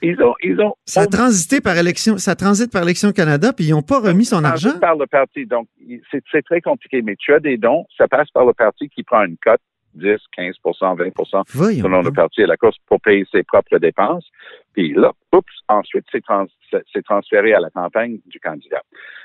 Ils 0.00 0.20
ont, 0.22 0.34
ils 0.42 0.60
ont. 0.60 0.74
Ça 0.84 1.02
a 1.02 1.06
transité 1.06 1.60
par 1.62 1.76
élection, 1.78 2.18
ça 2.18 2.34
transite 2.36 2.70
par 2.70 2.82
élection 2.82 3.10
Canada, 3.12 3.52
puis 3.54 3.64
ils 3.66 3.70
n'ont 3.70 3.82
pas 3.82 4.00
remis 4.00 4.26
son 4.26 4.42
Ça 4.42 4.48
argent? 4.48 4.70
passe 4.72 4.80
par 4.80 4.96
le 4.96 5.06
parti. 5.06 5.46
Donc, 5.46 5.66
c'est 6.10 6.44
très 6.44 6.60
compliqué. 6.60 7.00
Mais 7.02 7.16
tu 7.16 7.32
as 7.32 7.40
des 7.40 7.56
dons, 7.56 7.86
ça 7.96 8.06
passe 8.06 8.30
par 8.30 8.44
le 8.44 8.52
parti 8.52 8.90
qui 8.90 9.02
prend 9.02 9.24
une 9.24 9.38
cote, 9.38 9.60
10, 9.94 10.16
15% 10.36 10.96
20 10.98 11.42
Voyons. 11.54 11.82
selon 11.84 12.02
le 12.02 12.12
parti 12.12 12.42
à 12.42 12.46
la 12.46 12.56
course 12.58 12.76
pour 12.86 13.00
payer 13.00 13.24
ses 13.32 13.44
propres 13.44 13.78
dépenses. 13.78 14.26
Puis 14.74 14.92
là, 14.92 15.12
oups, 15.32 15.46
ensuite, 15.68 16.04
c'est 16.10 16.22
trans- 16.22 16.46
c'est- 16.70 16.82
c'est 16.92 17.02
transféré 17.04 17.54
à 17.54 17.60
la 17.60 17.70
campagne 17.70 18.18
du 18.26 18.40
candidat. 18.40 18.82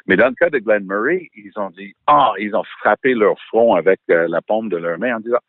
Mais 0.08 0.15
dans 0.15 0.27
le 0.29 0.36
cas 0.36 0.50
de 0.50 0.60
Glenn 0.60 0.86
Murray, 0.86 1.29
ils 1.36 1.51
ont 1.58 1.72
dit, 1.72 1.94
ah, 2.08 2.34
ils 2.38 2.56
ont 2.56 2.63
frappé 2.79 3.13
leur 3.15 3.36
front 3.50 3.74
avec 3.75 4.00
euh, 4.12 4.27
la 4.29 4.41
paume 4.41 4.70
de 4.70 4.77
leur 4.77 4.98
main 5.00 5.18
en 5.18 5.20
disant, 5.20 5.39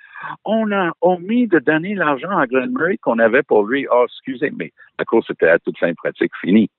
on 0.44 0.72
a 0.72 0.92
omis 1.02 1.46
de 1.48 1.58
donner 1.58 1.94
l'argent 1.94 2.36
à 2.36 2.46
Glenn 2.46 2.72
Murray 2.72 2.96
qu'on 2.98 3.18
avait 3.18 3.42
pour 3.42 3.64
lui. 3.64 3.86
Ah, 3.90 4.04
excusez, 4.06 4.50
mais 4.56 4.72
la 4.98 5.04
course 5.04 5.28
était 5.30 5.48
à 5.48 5.58
toute 5.58 5.78
fin 5.78 5.92
pratique 5.94 6.32
finie. 6.40 6.70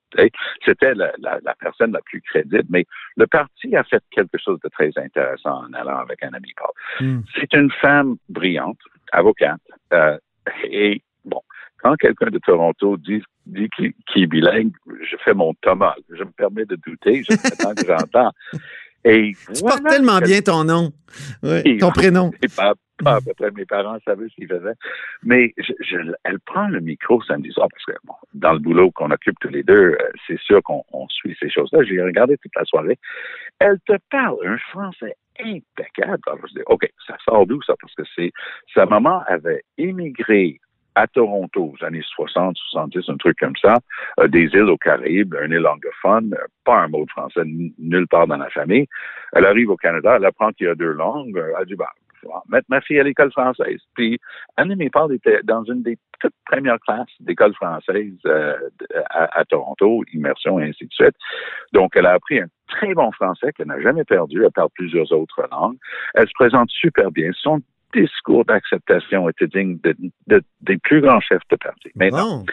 C'était 0.65 0.93
la, 0.93 1.11
la- 1.19 1.39
la 1.43 1.55
personne 1.59 1.91
la 1.93 2.01
plus 2.01 2.21
crédible. 2.21 2.65
Mais 2.69 2.85
le 3.17 3.27
parti 3.27 3.75
a 3.75 3.83
fait 3.83 4.03
quelque 4.11 4.37
chose 4.37 4.59
de 4.63 4.69
très 4.69 4.91
intéressant 4.97 5.63
en 5.65 5.73
allant 5.73 5.97
avec 5.97 6.21
un 6.23 6.33
ami 6.33 6.51
Paul. 6.57 6.71
Hmm. 7.07 7.21
C'est 7.35 7.53
une 7.53 7.71
femme 7.71 8.17
brillante, 8.29 8.79
avocate, 9.11 9.61
euh, 9.93 10.17
et 10.65 11.01
bon, 11.25 11.41
quand 11.81 11.95
quelqu'un 11.95 12.29
de 12.29 12.39
Toronto 12.39 12.97
dit, 12.97 13.21
dit 13.45 13.69
qu'il 13.77 13.93
est 14.23 14.27
bilingue, 14.27 14.71
je 15.03 15.15
fais 15.23 15.33
mon 15.33 15.53
Thomas. 15.61 15.95
Je 16.09 16.23
me 16.23 16.31
permets 16.31 16.65
de 16.65 16.75
douter, 16.85 17.23
je 17.29 17.35
prétends 17.35 17.73
que 17.75 17.85
j'entends. 17.87 18.31
Et 19.03 19.33
Tu 19.53 19.61
voilà 19.61 19.77
portes 19.77 19.87
tellement 19.89 20.19
que- 20.19 20.25
bien 20.25 20.41
ton 20.41 20.63
nom. 20.63 20.91
Ouais, 21.43 21.77
ton 21.77 21.89
prénom. 21.91 22.31
et 22.43 22.47
pas, 22.55 22.73
pas 23.03 23.15
à 23.15 23.21
peu 23.21 23.33
près 23.35 23.49
mes 23.51 23.65
parents 23.65 23.97
savaient 24.05 24.27
ce 24.29 24.35
qu'ils 24.35 24.47
faisaient. 24.47 24.75
Mais 25.23 25.53
je, 25.57 25.73
je- 25.79 26.11
elle 26.23 26.39
prend 26.41 26.67
le 26.67 26.79
micro 26.81 27.21
samedi 27.23 27.51
soir 27.51 27.67
parce 27.71 27.83
que 27.85 27.93
bon, 28.05 28.13
dans 28.35 28.53
le 28.53 28.59
boulot 28.59 28.91
qu'on 28.91 29.09
occupe 29.09 29.39
tous 29.41 29.49
les 29.49 29.63
deux, 29.63 29.73
euh, 29.93 29.97
c'est 30.27 30.39
sûr 30.39 30.61
qu'on 30.63 30.83
on 30.93 31.07
suit 31.09 31.35
ces 31.39 31.49
choses-là. 31.49 31.83
J'ai 31.83 32.01
regardé 32.01 32.37
toute 32.37 32.55
la 32.55 32.63
soirée. 32.65 32.99
Elle 33.59 33.79
te 33.87 33.93
parle 34.11 34.37
un 34.45 34.57
français 34.71 35.15
impeccable. 35.39 36.19
Alors, 36.27 36.39
je 36.47 36.53
dis, 36.53 36.61
OK, 36.67 36.87
ça 37.07 37.17
sort 37.25 37.47
d'où 37.47 37.59
ça? 37.63 37.73
Parce 37.81 37.93
que 37.95 38.03
c'est 38.15 38.31
sa 38.75 38.85
maman 38.85 39.23
avait 39.27 39.63
émigré 39.79 40.59
à 40.95 41.07
Toronto 41.07 41.73
aux 41.73 41.85
années 41.85 42.03
60, 42.03 42.57
70, 42.71 43.09
un 43.09 43.17
truc 43.17 43.37
comme 43.39 43.55
ça, 43.55 43.79
euh, 44.19 44.27
des 44.27 44.45
îles 44.53 44.69
aux 44.69 44.77
Caraïbes, 44.77 45.35
un 45.41 45.51
île 45.51 45.67
anglophone, 45.67 46.33
euh, 46.33 46.45
pas 46.65 46.79
un 46.79 46.87
mot 46.87 47.05
de 47.05 47.11
français 47.11 47.41
nulle 47.45 48.07
part 48.07 48.27
dans 48.27 48.37
la 48.37 48.49
famille. 48.49 48.87
Elle 49.33 49.45
arrive 49.45 49.69
au 49.69 49.77
Canada, 49.77 50.15
elle 50.17 50.25
apprend 50.25 50.51
qu'il 50.51 50.67
y 50.67 50.69
a 50.69 50.75
deux 50.75 50.91
langues, 50.91 51.41
elle 51.59 51.65
dit, 51.65 51.75
bah, 51.75 51.91
mettre 52.49 52.67
ma 52.69 52.81
fille 52.81 52.99
à 52.99 53.03
l'école 53.03 53.31
française. 53.31 53.79
Puis, 53.95 54.19
Anne 54.57 54.75
Paul 54.91 55.13
était 55.13 55.41
dans 55.43 55.63
une 55.63 55.81
des 55.81 55.97
toutes 56.19 56.33
premières 56.45 56.79
classes 56.79 57.09
d'école 57.19 57.53
française 57.55 58.13
euh, 58.25 58.55
à, 59.09 59.43
Toronto, 59.45 60.03
immersion 60.13 60.59
et 60.59 60.65
ainsi 60.65 60.85
de 60.85 60.93
suite. 60.93 61.15
Donc, 61.73 61.93
elle 61.95 62.05
a 62.05 62.13
appris 62.13 62.39
un 62.39 62.47
très 62.67 62.93
bon 62.93 63.11
français 63.11 63.51
qu'elle 63.53 63.67
n'a 63.67 63.81
jamais 63.81 64.03
perdu. 64.03 64.43
Elle 64.43 64.51
parle 64.51 64.69
plusieurs 64.75 65.11
autres 65.11 65.47
langues. 65.51 65.77
Elle 66.13 66.27
se 66.27 66.33
présente 66.35 66.69
super 66.69 67.11
bien. 67.11 67.31
Discours 67.93 68.45
d'acceptation 68.45 69.29
était 69.29 69.47
digne 69.47 69.77
de, 69.83 69.95
de- 70.27 70.43
des 70.61 70.77
plus 70.77 71.01
grands 71.01 71.19
chefs 71.21 71.41
de 71.49 71.55
parti. 71.55 71.89
Maintenant, 71.95 72.45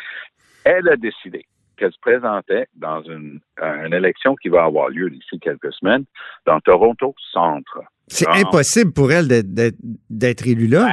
elle 0.65 0.89
a 0.89 0.97
décidé 0.97 1.45
qu'elle 1.77 1.93
se 1.93 2.01
présentait 2.01 2.67
dans 2.75 3.03
une, 3.03 3.41
une 3.63 3.95
élection 3.95 4.35
qui 4.37 4.49
va 4.49 4.65
avoir 4.65 4.89
lieu 4.89 5.11
d'ici 5.11 5.39
quelques 5.41 5.73
semaines 5.75 6.05
dans 6.47 6.59
Toronto 6.61 7.15
Centre. 7.33 7.81
C'est 8.09 8.27
impossible 8.29 8.93
pour 8.93 9.13
elle 9.13 9.29
d'être- 9.29 10.47
élue 10.47 10.67
là. 10.67 10.89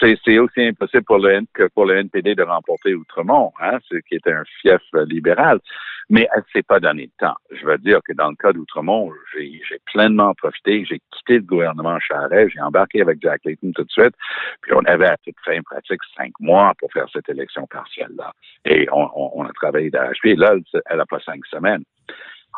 Ben, 0.00 0.16
c'est 0.24 0.38
aussi 0.38 0.60
impossible 0.62 1.04
pour 1.04 1.18
le, 1.18 1.40
que 1.54 1.68
pour 1.74 1.86
le 1.86 1.96
NPD 1.98 2.34
de 2.34 2.42
remporter 2.42 2.94
Outremont, 2.94 3.52
hein, 3.60 3.78
ce 3.88 3.96
qui 4.08 4.16
est 4.16 4.26
un 4.26 4.42
fief 4.60 4.80
libéral. 5.06 5.60
Mais 6.10 6.28
elle 6.34 6.40
ne 6.40 6.44
s'est 6.52 6.62
pas 6.62 6.80
donné 6.80 7.06
de 7.06 7.12
temps. 7.18 7.36
Je 7.50 7.64
veux 7.64 7.78
dire 7.78 8.00
que 8.06 8.12
dans 8.12 8.30
le 8.30 8.36
cas 8.36 8.52
d'Outremont, 8.52 9.10
j'ai 9.36 9.60
pleinement 9.86 10.34
profité. 10.34 10.84
J'ai 10.84 11.00
quitté 11.10 11.34
le 11.34 11.42
gouvernement 11.42 11.98
Charest. 12.00 12.50
J'ai 12.54 12.60
embarqué 12.60 13.00
avec 13.02 13.20
Jack 13.22 13.40
Layton 13.44 13.72
tout 13.74 13.84
de 13.84 13.90
suite. 13.90 14.14
Puis 14.62 14.72
on 14.74 14.84
avait 14.84 15.06
à 15.06 15.16
toute 15.18 15.36
fin 15.44 15.60
pratique 15.62 16.00
cinq 16.16 16.32
mois 16.40 16.72
pour 16.78 16.92
faire 16.92 17.06
cette 17.12 17.28
élection 17.28 17.66
partielle-là. 17.66 18.32
Et 18.64 18.88
on, 18.92 19.08
on- 19.14 19.30
on 19.34 19.44
a 19.44 19.52
travaillé 19.52 19.90
d'arrache-pied. 19.90 20.36
Là, 20.36 20.54
elle- 20.54 20.80
elle 20.86 20.96
n'a 20.98 21.06
pas 21.06 21.20
cinq 21.20 21.44
semaines. 21.46 21.84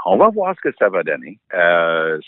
On 0.07 0.17
va 0.17 0.29
voir 0.29 0.55
ce 0.57 0.69
que 0.69 0.75
ça 0.79 0.89
va 0.89 1.03
donner. 1.03 1.39
Euh, 1.55 2.19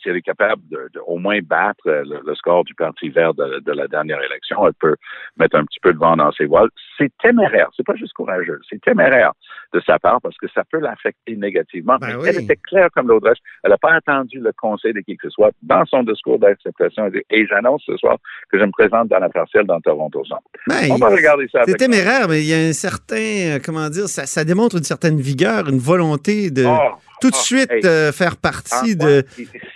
si 0.00 0.08
elle 0.08 0.16
est 0.16 0.22
capable 0.22 0.62
de, 0.70 0.88
de 0.94 1.00
au 1.06 1.18
moins 1.18 1.38
battre 1.42 1.86
euh, 1.86 2.02
le, 2.04 2.20
le 2.26 2.34
score 2.34 2.64
du 2.64 2.74
Parti 2.74 3.08
vert 3.08 3.34
de, 3.34 3.60
de 3.60 3.72
la 3.72 3.86
dernière 3.88 4.22
élection, 4.22 4.66
elle 4.66 4.74
peut 4.74 4.96
mettre 5.38 5.56
un 5.56 5.64
petit 5.64 5.80
peu 5.80 5.92
de 5.92 5.98
vent 5.98 6.16
dans 6.16 6.32
ses 6.32 6.46
voiles. 6.46 6.68
C'est 6.98 7.10
téméraire, 7.22 7.68
c'est 7.76 7.86
pas 7.86 7.96
juste 7.96 8.12
courageux, 8.14 8.60
c'est 8.70 8.80
téméraire 8.80 9.32
de 9.72 9.80
sa 9.84 9.98
part 9.98 10.20
parce 10.22 10.36
que 10.38 10.46
ça 10.54 10.62
peut 10.70 10.78
l'affecter 10.78 11.36
négativement. 11.36 11.96
Ben 12.00 12.16
oui. 12.20 12.28
Elle 12.28 12.44
était 12.44 12.56
claire 12.56 12.88
comme 12.94 13.08
l'autre. 13.08 13.32
Elle 13.62 13.70
n'a 13.70 13.78
pas 13.78 13.92
attendu 13.94 14.38
le 14.38 14.52
conseil 14.56 14.92
de 14.92 15.00
qui 15.00 15.16
que 15.16 15.28
ce 15.28 15.30
soit. 15.30 15.50
Dans 15.62 15.84
son 15.86 16.02
discours 16.02 16.38
d'acceptation, 16.38 17.06
elle 17.06 17.12
dit 17.12 17.22
Et 17.30 17.46
j'annonce 17.46 17.82
ce 17.86 17.96
soir 17.96 18.18
que 18.50 18.58
je 18.58 18.64
me 18.64 18.70
présente 18.70 19.08
dans 19.08 19.18
la 19.18 19.28
partielle 19.28 19.64
dans 19.66 19.80
Toronto 19.80 20.22
Centre. 20.24 20.42
Ben, 20.68 20.90
On 20.90 20.96
va 20.96 21.08
regarder 21.08 21.48
ça 21.50 21.62
c'est 21.66 21.74
téméraire, 21.76 22.28
mais 22.28 22.40
il 22.42 22.46
y 22.48 22.54
a 22.54 22.58
un 22.68 22.72
certain, 22.72 23.16
euh, 23.16 23.58
comment 23.64 23.88
dire, 23.88 24.06
ça, 24.08 24.26
ça 24.26 24.44
démontre 24.44 24.76
une 24.76 24.84
certaine 24.84 25.18
vigueur, 25.20 25.68
une 25.68 25.78
volonté 25.78 26.50
de 26.50 26.64
Oh, 26.66 26.94
tout 27.20 27.30
de 27.30 27.36
oh, 27.36 27.42
suite 27.42 27.70
hey. 27.70 27.84
euh, 27.86 28.12
faire 28.12 28.36
partie 28.36 28.96
Ah, 29.00 29.04
de. 29.04 29.24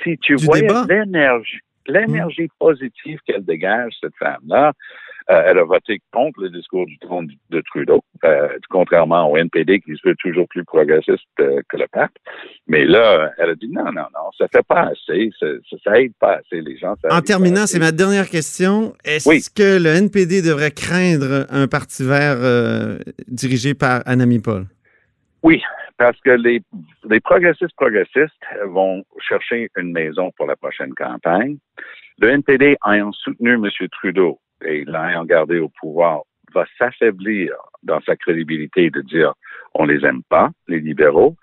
Si- 0.02 0.18
tu 0.18 0.36
voyais 0.36 0.68
l'énergie, 0.88 1.60
l'énergie 1.86 2.48
positive 2.58 3.18
qu'elle 3.26 3.44
dégage, 3.44 3.92
cette 4.00 4.14
femme-là, 4.18 4.72
euh, 5.30 5.42
elle 5.46 5.58
a 5.58 5.64
voté 5.64 6.00
contre 6.10 6.40
le 6.40 6.48
discours 6.48 6.86
du 6.86 6.98
trône 7.00 7.28
de 7.50 7.60
Trudeau, 7.60 8.02
euh, 8.24 8.48
contrairement 8.70 9.30
au 9.30 9.36
NPD 9.36 9.80
qui 9.80 9.94
se 9.94 10.08
veut 10.08 10.14
toujours 10.18 10.48
plus 10.48 10.64
progressiste 10.64 11.22
euh, 11.40 11.60
que 11.68 11.76
le 11.76 11.86
pape. 11.92 12.12
Mais 12.66 12.86
là, 12.86 13.32
elle 13.36 13.50
a 13.50 13.54
dit 13.54 13.68
non, 13.68 13.84
non, 13.84 14.06
non, 14.14 14.30
ça 14.38 14.46
fait 14.50 14.64
pas 14.66 14.90
assez, 14.92 15.30
ça, 15.38 15.46
ça, 15.84 16.00
aide 16.00 16.12
pas 16.18 16.36
assez 16.36 16.62
les 16.62 16.78
gens. 16.78 16.94
ça 17.02 17.14
En 17.14 17.20
terminant, 17.20 17.66
c'est 17.66 17.78
ma 17.78 17.92
dernière 17.92 18.30
question. 18.30 18.94
Est-ce 19.04 19.28
Oui. 19.28 19.42
que 19.54 19.78
le 19.78 19.90
NPD 19.90 20.40
devrait 20.40 20.70
craindre 20.70 21.46
un 21.50 21.66
parti 21.68 22.04
vert 22.06 22.38
dirigé 23.26 23.74
par 23.74 24.00
Anami 24.06 24.38
Paul? 24.38 24.64
Oui, 25.42 25.62
parce 25.98 26.18
que 26.20 26.30
les, 26.30 26.62
les 27.04 27.20
progressistes 27.20 27.74
progressistes 27.76 28.44
vont 28.66 29.04
chercher 29.20 29.68
une 29.76 29.92
maison 29.92 30.30
pour 30.36 30.46
la 30.46 30.56
prochaine 30.56 30.94
campagne. 30.94 31.58
Le 32.18 32.28
NPD, 32.30 32.76
ayant 32.86 33.12
soutenu 33.12 33.54
M. 33.54 33.68
Trudeau 33.90 34.38
et 34.64 34.84
l'ayant 34.84 35.24
gardé 35.24 35.58
au 35.58 35.68
pouvoir, 35.68 36.22
va 36.54 36.64
s'affaiblir 36.78 37.52
dans 37.82 38.00
sa 38.02 38.16
crédibilité 38.16 38.90
de 38.90 39.02
dire 39.02 39.34
on 39.74 39.84
les 39.84 40.04
aime 40.06 40.22
pas, 40.28 40.50
les 40.68 40.80
libéraux. 40.80 41.36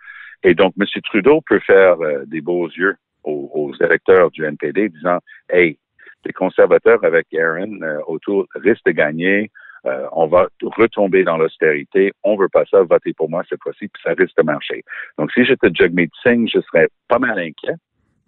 Et 0.43 0.55
donc, 0.55 0.73
M. 0.79 0.85
Trudeau 1.03 1.41
peut 1.45 1.59
faire 1.59 2.01
euh, 2.01 2.23
des 2.25 2.41
beaux 2.41 2.69
yeux 2.69 2.95
aux, 3.23 3.51
aux 3.53 3.83
électeurs 3.83 4.31
du 4.31 4.45
NPD 4.45 4.89
disant 4.89 5.19
Hey, 5.49 5.77
les 6.25 6.33
conservateurs 6.33 7.03
avec 7.03 7.27
Aaron 7.33 7.81
euh, 7.81 7.99
autour 8.07 8.47
risquent 8.55 8.85
de 8.85 8.91
gagner. 8.91 9.51
Euh, 9.85 10.07
on 10.13 10.25
va 10.27 10.47
retomber 10.61 11.23
dans 11.23 11.37
l'austérité. 11.37 12.11
On 12.23 12.35
veut 12.35 12.49
pas 12.49 12.63
ça. 12.71 12.81
Votez 12.83 13.13
pour 13.13 13.29
moi 13.29 13.43
cette 13.49 13.61
fois-ci, 13.61 13.87
puis 13.87 14.01
ça 14.03 14.11
risque 14.17 14.35
de 14.37 14.43
marcher. 14.43 14.83
Donc, 15.17 15.31
si 15.31 15.45
j'étais 15.45 15.69
Jagmeet 15.73 16.09
Singh, 16.23 16.49
je 16.53 16.59
serais 16.61 16.87
pas 17.07 17.19
mal 17.19 17.37
inquiet 17.37 17.75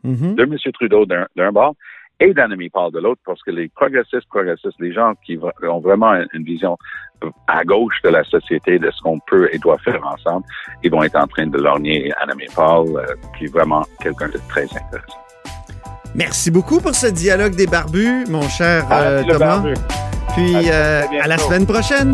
Mhm. 0.03 0.35
de 0.35 0.43
M. 0.43 0.55
Trudeau 0.73 1.05
d'un 1.07 1.51
bord 1.51 1.73
et 2.19 2.33
d'Annemie 2.33 2.69
Paul 2.69 2.91
de 2.91 2.99
l'autre, 2.99 3.21
parce 3.25 3.41
que 3.43 3.51
les 3.51 3.67
progressistes, 3.69 4.27
progressistes, 4.29 4.79
les 4.79 4.91
gens 4.93 5.13
qui 5.25 5.37
ont 5.63 5.79
vraiment 5.79 6.13
une- 6.33 6.43
vision 6.43 6.77
à 7.47 7.63
gauche 7.63 7.99
de 8.03 8.09
la 8.09 8.23
société, 8.23 8.77
de 8.79 8.89
ce 8.91 9.01
qu'on 9.01 9.19
peut 9.27 9.49
et 9.51 9.57
doit 9.57 9.77
faire 9.79 10.03
ensemble, 10.05 10.45
ils 10.83 10.91
vont 10.91 11.01
être 11.03 11.15
en 11.15 11.25
train 11.27 11.47
de 11.47 11.57
lorgner 11.57 12.11
Annemie 12.21 12.45
Paul, 12.55 12.87
euh, 12.97 13.05
qui 13.37 13.45
est 13.45 13.51
vraiment 13.51 13.83
quelqu'un 14.01 14.29
de 14.29 14.39
très 14.49 14.63
intéressant. 14.65 15.17
Merci 16.15 16.49
beaucoup 16.51 16.79
pour 16.79 16.93
ce 16.95 17.07
dialogue 17.07 17.55
des 17.55 17.67
barbus, 17.67 18.25
mon 18.29 18.43
cher 18.43 18.83
euh, 18.85 18.87
Ah, 18.89 19.21
le 19.21 19.33
Thomas. 19.33 19.59
barbu. 19.59 19.73
Puis 20.37 20.55
À 20.55 20.61
très 20.61 20.71
euh, 20.71 21.03
à 21.19 21.27
la 21.27 21.37
semaine 21.39 21.65
prochaine. 21.65 22.13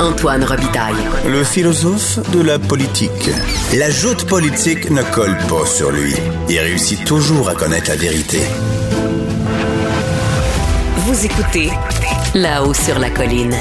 Antoine 0.00 0.42
Robitaille. 0.42 0.94
Le 1.28 1.44
philosophe 1.44 2.18
de 2.32 2.42
la 2.42 2.58
politique. 2.58 3.30
La 3.74 3.90
joute 3.90 4.24
politique 4.26 4.90
ne 4.90 5.02
colle 5.02 5.36
pas 5.48 5.66
sur 5.66 5.92
lui. 5.92 6.14
Il 6.48 6.58
réussit 6.58 7.04
toujours 7.04 7.48
à 7.48 7.54
connaître 7.54 7.90
la 7.90 7.96
vérité. 7.96 8.40
Vous 11.12 11.26
écoutez 11.26 11.68
là-haut 12.34 12.72
sur 12.72 12.98
la 12.98 13.10
colline. 13.10 13.54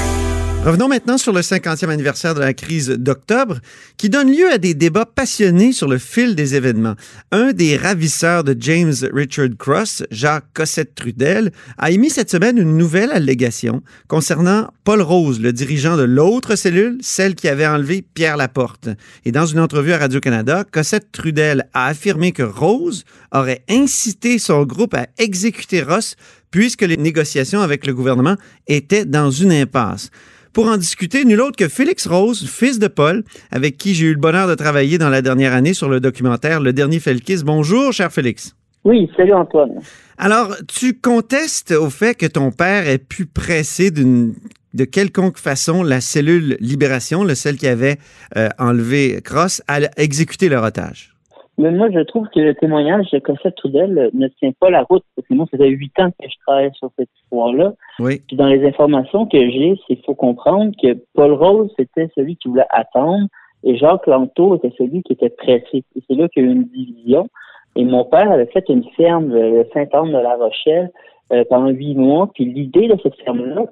Revenons 0.63 0.87
maintenant 0.87 1.17
sur 1.17 1.33
le 1.33 1.41
50e 1.41 1.89
anniversaire 1.89 2.33
de 2.33 2.39
la 2.39 2.53
crise 2.53 2.87
d'octobre, 2.87 3.59
qui 3.97 4.09
donne 4.09 4.31
lieu 4.31 4.49
à 4.49 4.57
des 4.57 4.73
débats 4.73 5.05
passionnés 5.05 5.73
sur 5.73 5.89
le 5.89 5.97
fil 5.97 6.35
des 6.35 6.55
événements. 6.55 6.95
Un 7.33 7.51
des 7.51 7.75
ravisseurs 7.75 8.45
de 8.45 8.55
James 8.57 8.93
Richard 9.11 9.49
Cross, 9.59 10.03
Jacques 10.11 10.45
Cossette-Trudel, 10.53 11.51
a 11.77 11.91
émis 11.91 12.09
cette 12.09 12.31
semaine 12.31 12.57
une 12.57 12.77
nouvelle 12.77 13.11
allégation 13.11 13.81
concernant 14.07 14.69
Paul 14.85 15.01
Rose, 15.01 15.41
le 15.41 15.51
dirigeant 15.51 15.97
de 15.97 16.03
l'autre 16.03 16.55
cellule, 16.55 16.99
celle 17.01 17.35
qui 17.35 17.49
avait 17.49 17.67
enlevé 17.67 18.01
Pierre 18.01 18.37
Laporte. 18.37 18.87
Et 19.25 19.33
dans 19.33 19.45
une 19.45 19.59
entrevue 19.59 19.91
à 19.91 19.97
Radio-Canada, 19.97 20.63
Cossette-Trudel 20.71 21.67
a 21.73 21.87
affirmé 21.87 22.31
que 22.31 22.43
Rose 22.43 23.03
aurait 23.33 23.63
incité 23.67 24.39
son 24.39 24.63
groupe 24.63 24.93
à 24.93 25.07
exécuter 25.17 25.81
Ross 25.81 26.15
puisque 26.51 26.83
les 26.83 26.97
négociations 26.97 27.61
avec 27.61 27.87
le 27.87 27.93
gouvernement 27.93 28.35
étaient 28.67 29.05
dans 29.05 29.31
une 29.31 29.51
impasse. 29.51 30.11
Pour 30.53 30.67
en 30.67 30.75
discuter, 30.75 31.23
nul 31.23 31.39
autre 31.39 31.55
que 31.55 31.69
Félix 31.69 32.05
Rose, 32.07 32.45
fils 32.49 32.77
de 32.77 32.87
Paul, 32.87 33.23
avec 33.51 33.77
qui 33.77 33.93
j'ai 33.93 34.07
eu 34.07 34.13
le 34.13 34.19
bonheur 34.19 34.49
de 34.49 34.55
travailler 34.55 34.97
dans 34.97 35.09
la 35.09 35.21
dernière 35.21 35.53
année 35.53 35.73
sur 35.73 35.87
le 35.87 36.01
documentaire 36.01 36.59
Le 36.59 36.73
Dernier 36.73 36.99
Felkis. 36.99 37.43
Bonjour, 37.45 37.93
cher 37.93 38.11
Félix. 38.11 38.53
Oui, 38.83 39.09
salut 39.15 39.33
Antoine. 39.33 39.79
Alors, 40.17 40.55
tu 40.67 40.99
contestes 40.99 41.71
au 41.71 41.89
fait 41.89 42.15
que 42.15 42.25
ton 42.25 42.51
père 42.51 42.87
ait 42.87 42.97
pu 42.97 43.25
presser 43.25 43.91
d'une 43.91 44.33
de 44.73 44.85
quelconque 44.85 45.37
façon 45.37 45.83
la 45.83 46.01
cellule 46.01 46.57
Libération, 46.59 47.23
le 47.23 47.35
celle 47.35 47.57
qui 47.57 47.67
avait 47.67 47.97
euh, 48.37 48.49
enlevé 48.57 49.21
Cross, 49.23 49.61
à 49.67 49.79
exécuter 49.97 50.49
leur 50.49 50.63
otage. 50.63 51.10
Mais 51.57 51.69
moi, 51.71 51.89
je 51.91 51.99
trouve 51.99 52.27
que 52.33 52.39
le 52.39 52.55
témoignage 52.55 53.11
de 53.11 53.19
Cossette 53.19 53.55
Trudel 53.55 54.09
ne 54.13 54.27
tient 54.29 54.51
pas 54.59 54.69
la 54.69 54.83
route, 54.83 55.03
parce 55.15 55.27
que 55.27 55.33
moi, 55.33 55.45
ça 55.51 55.57
fait 55.57 55.67
huit 55.69 55.91
ans 55.99 56.09
que 56.11 56.27
je 56.27 56.35
travaille 56.47 56.71
sur 56.73 56.89
cette 56.97 57.09
histoire-là. 57.23 57.73
Oui. 57.99 58.21
Puis 58.27 58.35
dans 58.37 58.47
les 58.47 58.65
informations 58.65 59.25
que 59.27 59.37
j'ai, 59.37 59.75
c'est 59.87 59.95
qu'il 59.95 60.05
faut 60.05 60.15
comprendre 60.15 60.71
que 60.81 60.97
Paul 61.13 61.33
Rose, 61.33 61.71
c'était 61.77 62.09
celui 62.15 62.35
qui 62.37 62.47
voulait 62.47 62.65
attendre, 62.69 63.27
et 63.63 63.77
Jacques 63.77 64.07
Lanto 64.07 64.55
était 64.55 64.73
celui 64.77 65.03
qui 65.03 65.13
était 65.13 65.29
pressé. 65.29 65.83
Et 65.95 66.01
c'est 66.09 66.15
là 66.15 66.27
qu'il 66.29 66.43
y 66.43 66.47
a 66.47 66.49
eu 66.49 66.53
une 66.53 66.63
division. 66.65 67.27
Et 67.75 67.85
mon 67.85 68.05
père 68.05 68.31
avait 68.31 68.47
fait 68.47 68.67
une 68.69 68.83
ferme, 68.97 69.31
le 69.31 69.65
Saint-Anne 69.73 70.11
de 70.11 70.17
la 70.17 70.35
Rochelle, 70.35 70.89
euh, 71.31 71.43
pendant 71.49 71.69
huit 71.69 71.95
mois. 71.95 72.29
Puis 72.33 72.45
l'idée 72.45 72.87
de 72.87 72.95
cette 73.03 73.15
ferme-là, 73.23 73.65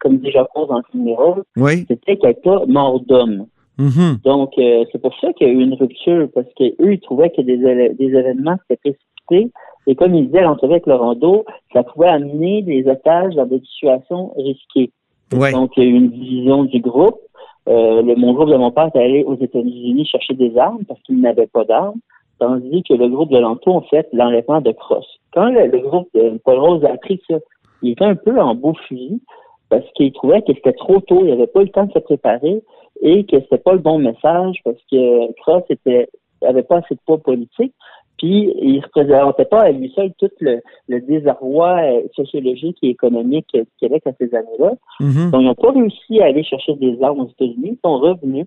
comme 0.00 0.18
dit 0.18 0.30
Jacques 0.30 0.48
Rose 0.54 0.68
dans 0.68 0.78
le 0.78 0.82
numéro, 0.98 1.36
Oui. 1.56 1.84
c'était 1.88 2.16
qu'elle 2.16 2.30
n'était 2.30 2.40
pas 2.40 2.64
mort 2.66 3.00
d'homme. 3.00 3.46
Mhm. 3.78 4.18
Donc, 4.24 4.58
euh, 4.58 4.84
c'est 4.90 5.00
pour 5.00 5.14
ça 5.20 5.32
qu'il 5.32 5.46
y 5.46 5.50
a 5.50 5.52
eu 5.52 5.62
une 5.62 5.74
rupture, 5.74 6.28
parce 6.34 6.48
qu'eux, 6.54 6.92
ils 6.92 7.00
trouvaient 7.00 7.30
que 7.30 7.42
des, 7.42 7.54
événements 7.54 8.56
s'étaient 8.68 8.92
précipités. 8.92 9.52
Et 9.86 9.94
comme 9.94 10.14
ils 10.14 10.26
disaient 10.26 10.40
à 10.40 10.42
l'entrevue 10.42 10.72
avec 10.72 10.86
Laurando, 10.86 11.44
ça 11.72 11.84
pouvait 11.84 12.08
amener 12.08 12.62
des 12.62 12.86
otages 12.88 13.34
dans 13.34 13.46
des 13.46 13.60
situations 13.60 14.32
risquées. 14.36 14.90
Ouais. 15.32 15.52
Donc, 15.52 15.72
il 15.76 15.84
y 15.84 15.86
a 15.86 15.88
eu 15.88 15.94
une 15.94 16.10
division 16.10 16.64
du 16.64 16.80
groupe. 16.80 17.20
Euh, 17.68 18.02
le, 18.02 18.16
mon 18.16 18.32
groupe 18.32 18.50
de 18.50 18.56
mon 18.56 18.70
père 18.70 18.90
est 18.94 18.98
allé 18.98 19.24
aux 19.24 19.36
États-Unis 19.36 20.06
chercher 20.06 20.34
des 20.34 20.56
armes 20.58 20.84
parce 20.86 21.00
qu'il 21.02 21.20
n'avait 21.20 21.46
pas 21.46 21.64
d'armes, 21.64 22.00
tandis 22.38 22.82
que 22.82 22.94
le 22.94 23.08
groupe 23.08 23.30
de 23.30 23.38
Lanto 23.38 23.70
ont 23.70 23.82
fait 23.82 24.08
l'enlèvement 24.12 24.60
de 24.60 24.72
Cross. 24.72 25.06
Quand 25.32 25.50
le, 25.50 25.66
le 25.66 25.78
groupe 25.78 26.08
de 26.14 26.40
Paul 26.44 26.58
Rose 26.58 26.84
a 26.84 26.92
appris 26.92 27.20
ça, 27.28 27.36
il 27.82 27.92
était 27.92 28.04
un 28.04 28.16
peu 28.16 28.40
en 28.40 28.54
beau 28.54 28.72
fusil 28.88 29.20
parce 29.68 29.84
qu'il 29.94 30.12
trouvait 30.12 30.40
que 30.42 30.54
c'était 30.54 30.72
trop 30.72 31.00
tôt, 31.00 31.20
il 31.22 31.30
n'avait 31.30 31.46
pas 31.46 31.60
eu 31.60 31.64
le 31.64 31.70
temps 31.70 31.84
de 31.84 31.92
se 31.92 31.98
préparer 31.98 32.62
et 33.02 33.24
que 33.24 33.40
c'était 33.40 33.58
pas 33.58 33.72
le 33.72 33.78
bon 33.78 33.98
message 33.98 34.60
parce 34.64 34.80
que 34.90 35.32
Cross 35.40 35.64
était 35.70 36.08
avait 36.46 36.62
pas 36.62 36.78
assez 36.78 36.94
de 36.94 37.00
poids 37.04 37.18
politique. 37.18 37.74
Puis 38.18 38.52
il 38.60 38.80
représentait 38.80 39.44
pas 39.44 39.62
à 39.62 39.70
lui 39.70 39.92
seul 39.94 40.12
tout 40.18 40.30
le, 40.40 40.60
le 40.88 41.00
désarroi 41.00 41.80
euh, 41.82 42.00
sociologique 42.16 42.76
et 42.82 42.88
économique 42.88 43.48
du 43.52 43.64
Québec 43.78 44.02
à 44.06 44.10
ces 44.18 44.34
années-là. 44.34 44.72
Mhm. 45.00 45.30
Donc, 45.30 45.40
ils 45.40 45.46
n'ont 45.46 45.54
pas 45.54 45.70
réussi 45.70 46.20
à 46.20 46.26
aller 46.26 46.42
chercher 46.42 46.74
des 46.74 47.00
armes 47.00 47.20
aux 47.20 47.28
États-Unis. 47.28 47.78
Ils 47.78 47.78
sont 47.84 47.98
revenus. 47.98 48.46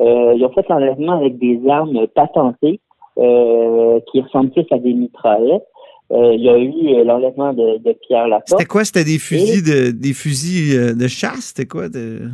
Euh, 0.00 0.34
ils 0.36 0.44
ont 0.44 0.52
fait 0.52 0.68
l'enlèvement 0.68 1.18
avec 1.18 1.36
des 1.38 1.60
armes 1.68 2.06
patentées 2.14 2.78
euh, 3.18 3.98
qui 4.12 4.20
ressemblent 4.20 4.50
plus 4.50 4.66
à 4.70 4.78
des 4.78 4.94
mitraillettes. 4.94 5.66
Euh, 6.12 6.34
il 6.34 6.42
y 6.42 6.48
a 6.48 6.56
eu 6.56 7.04
l'enlèvement 7.04 7.52
de, 7.52 7.78
de 7.78 7.92
Pierre 8.06 8.28
Laporte. 8.28 8.50
C'était 8.50 8.64
quoi? 8.66 8.84
C'était 8.84 9.04
des 9.04 9.18
fusils 9.18 9.64
de 9.64 9.90
des 9.90 10.14
fusils 10.14 10.96
de 10.96 11.08
chasse? 11.08 11.52
C'était 11.54 11.66
quoi? 11.66 11.88
De... 11.88 12.30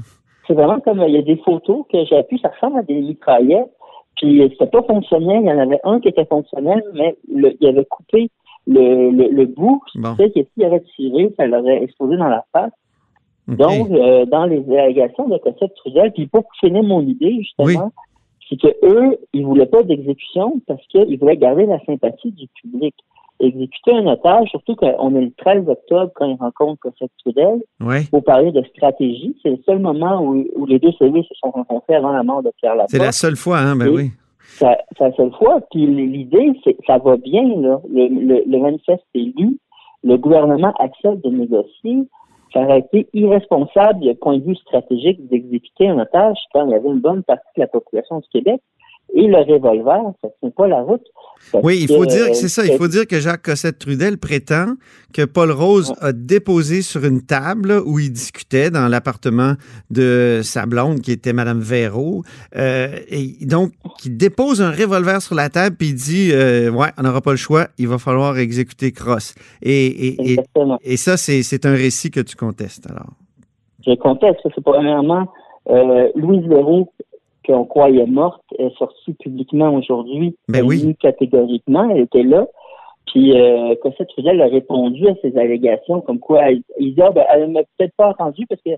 C'est 0.47 0.55
vraiment 0.55 0.81
comme 0.81 1.03
il 1.07 1.15
y 1.15 1.19
a 1.19 1.23
des 1.23 1.37
photos 1.37 1.85
que 1.91 2.05
j'ai 2.05 2.23
pu, 2.25 2.39
ça 2.39 2.49
ressemble 2.49 2.79
à 2.79 2.83
des 2.83 2.95
mitraillettes. 2.95 3.71
Puis 4.17 4.43
euh, 4.43 4.49
c'était 4.51 4.67
pas 4.67 4.83
fonctionnel. 4.83 5.41
Il 5.43 5.49
y 5.49 5.53
en 5.53 5.59
avait 5.59 5.81
un 5.85 6.01
qui 6.01 6.09
était 6.09 6.25
fonctionnel, 6.27 6.83
mais 6.95 7.17
le, 7.33 7.57
il 7.61 7.67
avait 7.67 7.85
coupé 7.85 8.31
le, 8.67 9.11
le, 9.11 9.29
le 9.29 9.47
bout. 9.47 9.83
Bon. 9.97 10.15
Que 10.15 10.29
s'il 10.29 10.65
avait 10.65 10.83
tiré, 10.97 11.33
ça 11.37 11.47
l'aurait 11.47 11.83
explosé 11.83 12.17
dans 12.17 12.29
la 12.29 12.45
face. 12.53 12.73
Donc, 13.47 13.91
euh, 13.91 14.25
dans 14.25 14.47
les 14.47 14.65
allégations 14.75 15.29
de 15.29 15.37
Cossette 15.37 15.75
Trudel, 15.75 16.13
puis 16.13 16.27
pour 16.27 16.45
finir 16.61 16.83
mon 16.83 17.03
idée, 17.03 17.37
justement, 17.41 17.93
c'est 18.49 18.59
que 18.59 18.69
eux, 18.83 19.19
ils 19.35 19.45
voulaient 19.45 19.67
pas 19.67 19.83
d'exécution 19.83 20.61
parce 20.67 20.85
qu'ils 20.87 21.19
voulaient 21.19 21.37
garder 21.37 21.67
la 21.67 21.79
sympathie 21.85 22.33
du 22.33 22.47
public. 22.63 22.95
Exécuter 23.41 23.93
un 23.93 24.07
otage, 24.07 24.49
surtout 24.51 24.77
qu'on 24.77 25.15
est 25.17 25.21
le 25.21 25.33
13 25.37 25.69
octobre 25.69 26.13
quand 26.15 26.27
ils 26.27 26.37
rencontrent 26.39 26.81
Cossette 26.81 27.11
Trudel, 27.19 27.63
ouais. 27.81 28.03
pour 28.11 28.23
parler 28.23 28.53
de 28.53 28.63
stratégie. 28.75 29.37
C'est 29.43 29.51
le 29.51 29.59
seul 29.67 29.81
moment 29.81 30.21
où, 30.23 30.45
où 30.57 30.67
les 30.67 30.79
deux 30.79 30.93
services 30.93 31.27
se 31.27 31.35
sont 31.43 31.51
rencontrés 31.51 31.97
avant 31.97 32.13
la 32.13 32.23
mort 32.23 32.43
de 32.43 32.51
Pierre 32.59 32.75
Laporte. 32.77 32.91
C'est 32.91 32.99
la 32.99 33.13
seule 33.13 33.37
fois, 33.37 33.59
hein? 33.59 33.77
Ben 33.77 33.87
Et- 33.87 33.91
oui. 33.91 34.11
C'est 34.47 34.67
la 35.01 35.13
seule 35.17 35.33
fois. 35.33 35.61
Puis 35.73 35.87
l'idée, 35.87 36.53
c'est 36.63 36.77
ça 36.87 36.99
va 36.99 37.17
bien, 37.17 37.43
là. 37.61 37.81
Le, 37.91 38.07
le, 38.09 38.43
le 38.47 38.59
manifeste 38.59 39.05
est 39.15 39.33
lu. 39.37 39.59
Le 40.05 40.17
gouvernement 40.17 40.73
accepte 40.79 41.25
de 41.25 41.31
négocier. 41.31 42.07
Ça 42.53 42.61
aurait 42.61 42.81
été 42.81 43.09
irresponsable 43.15 43.99
du 44.01 44.15
point 44.15 44.39
de 44.39 44.45
vue 44.45 44.55
stratégique 44.55 45.27
d'exécuter 45.29 45.89
un 45.89 45.99
otage 45.99 46.37
quand 46.53 46.67
il 46.67 46.71
y 46.71 46.75
avait 46.75 46.89
une 46.89 47.01
bonne 47.01 47.25
partie 47.25 47.43
de 47.57 47.63
la 47.63 47.67
population 47.67 48.21
du 48.21 48.29
Québec. 48.29 48.61
Et 49.17 49.29
le 49.29 49.39
revolver, 49.39 50.13
ça 50.21 50.29
ne 50.29 50.33
tient 50.41 50.51
pas 50.51 50.67
la 50.67 50.83
route. 50.83 51.05
Oui, 51.63 51.79
il 51.83 51.89
faut 51.89 52.03
que, 52.03 52.09
dire, 52.09 52.27
euh, 52.31 52.35
c'est 52.35 52.49
ça, 52.49 52.65
il 52.65 52.77
faut 52.77 52.89
dire 52.89 53.07
que 53.07 53.21
Jacques 53.21 53.43
Cossette-Trudel 53.43 54.19
prétend 54.19 54.75
que 55.13 55.25
Paul 55.25 55.53
Rose 55.53 55.95
a 56.01 56.13
déposé 56.13 56.83
sur 56.83 57.05
une 57.05 57.23
table 57.23 57.81
où 57.87 58.01
il 58.01 58.11
discutait 58.11 58.71
dans 58.71 58.89
l'appartement 58.89 59.53
de 59.91 60.41
sa 60.43 60.67
blonde, 60.67 61.01
qui 61.01 61.13
était 61.13 61.33
Madame 61.33 61.61
Véraud, 61.61 62.23
euh, 62.57 62.89
et 63.09 63.47
donc, 63.47 63.73
il 64.05 64.17
dépose 64.17 64.61
un 64.61 64.71
revolver 64.71 65.23
sur 65.23 65.37
la 65.37 65.49
table 65.49 65.77
puis 65.77 65.89
il 65.91 65.95
dit, 65.95 66.31
euh, 66.33 66.71
ouais, 66.71 66.89
on 66.99 67.03
n'aura 67.03 67.21
pas 67.21 67.31
le 67.31 67.37
choix, 67.37 67.69
il 67.79 67.87
va 67.87 67.99
falloir 67.99 68.37
exécuter 68.39 68.91
Cross. 68.91 69.35
Et, 69.63 69.87
et, 69.87 70.07
et, 70.07 70.31
Exactement. 70.33 70.79
et 70.83 70.97
ça, 70.97 71.17
c'est 71.17 71.43
c'est 71.43 71.67
un 71.67 71.75
récit 71.75 72.11
que 72.11 72.21
tu 72.21 72.35
contestes, 72.35 72.91
alors. 72.91 73.13
Je 73.87 73.95
conteste. 73.95 74.41
C'est 74.55 74.65
premièrement 74.65 75.29
euh, 75.69 76.09
Louise 76.15 76.47
Leroux, 76.47 76.91
qu'on 77.47 77.65
croyait 77.65 78.07
morte, 78.07 78.43
est 78.59 78.77
sortie 78.77 79.15
publiquement 79.15 79.75
aujourd'hui. 79.75 80.37
Ben 80.49 80.65
oui. 80.65 80.97
catégoriquement, 81.01 81.89
elle 81.91 82.03
était 82.03 82.23
là. 82.23 82.47
Puis 83.07 83.39
euh, 83.39 83.75
Cossette 83.83 84.09
Trudel 84.09 84.41
a 84.41 84.47
répondu 84.47 85.07
à 85.09 85.15
ces 85.23 85.37
allégations 85.37 86.01
comme 86.01 86.19
quoi 86.19 86.53
dit 86.53 86.95
ah, 87.03 87.11
ben, 87.11 87.25
elle 87.33 87.51
m'a 87.51 87.61
peut-être 87.77 87.95
pas 87.97 88.09
entendu 88.09 88.47
parce 88.47 88.63
que 88.63 88.71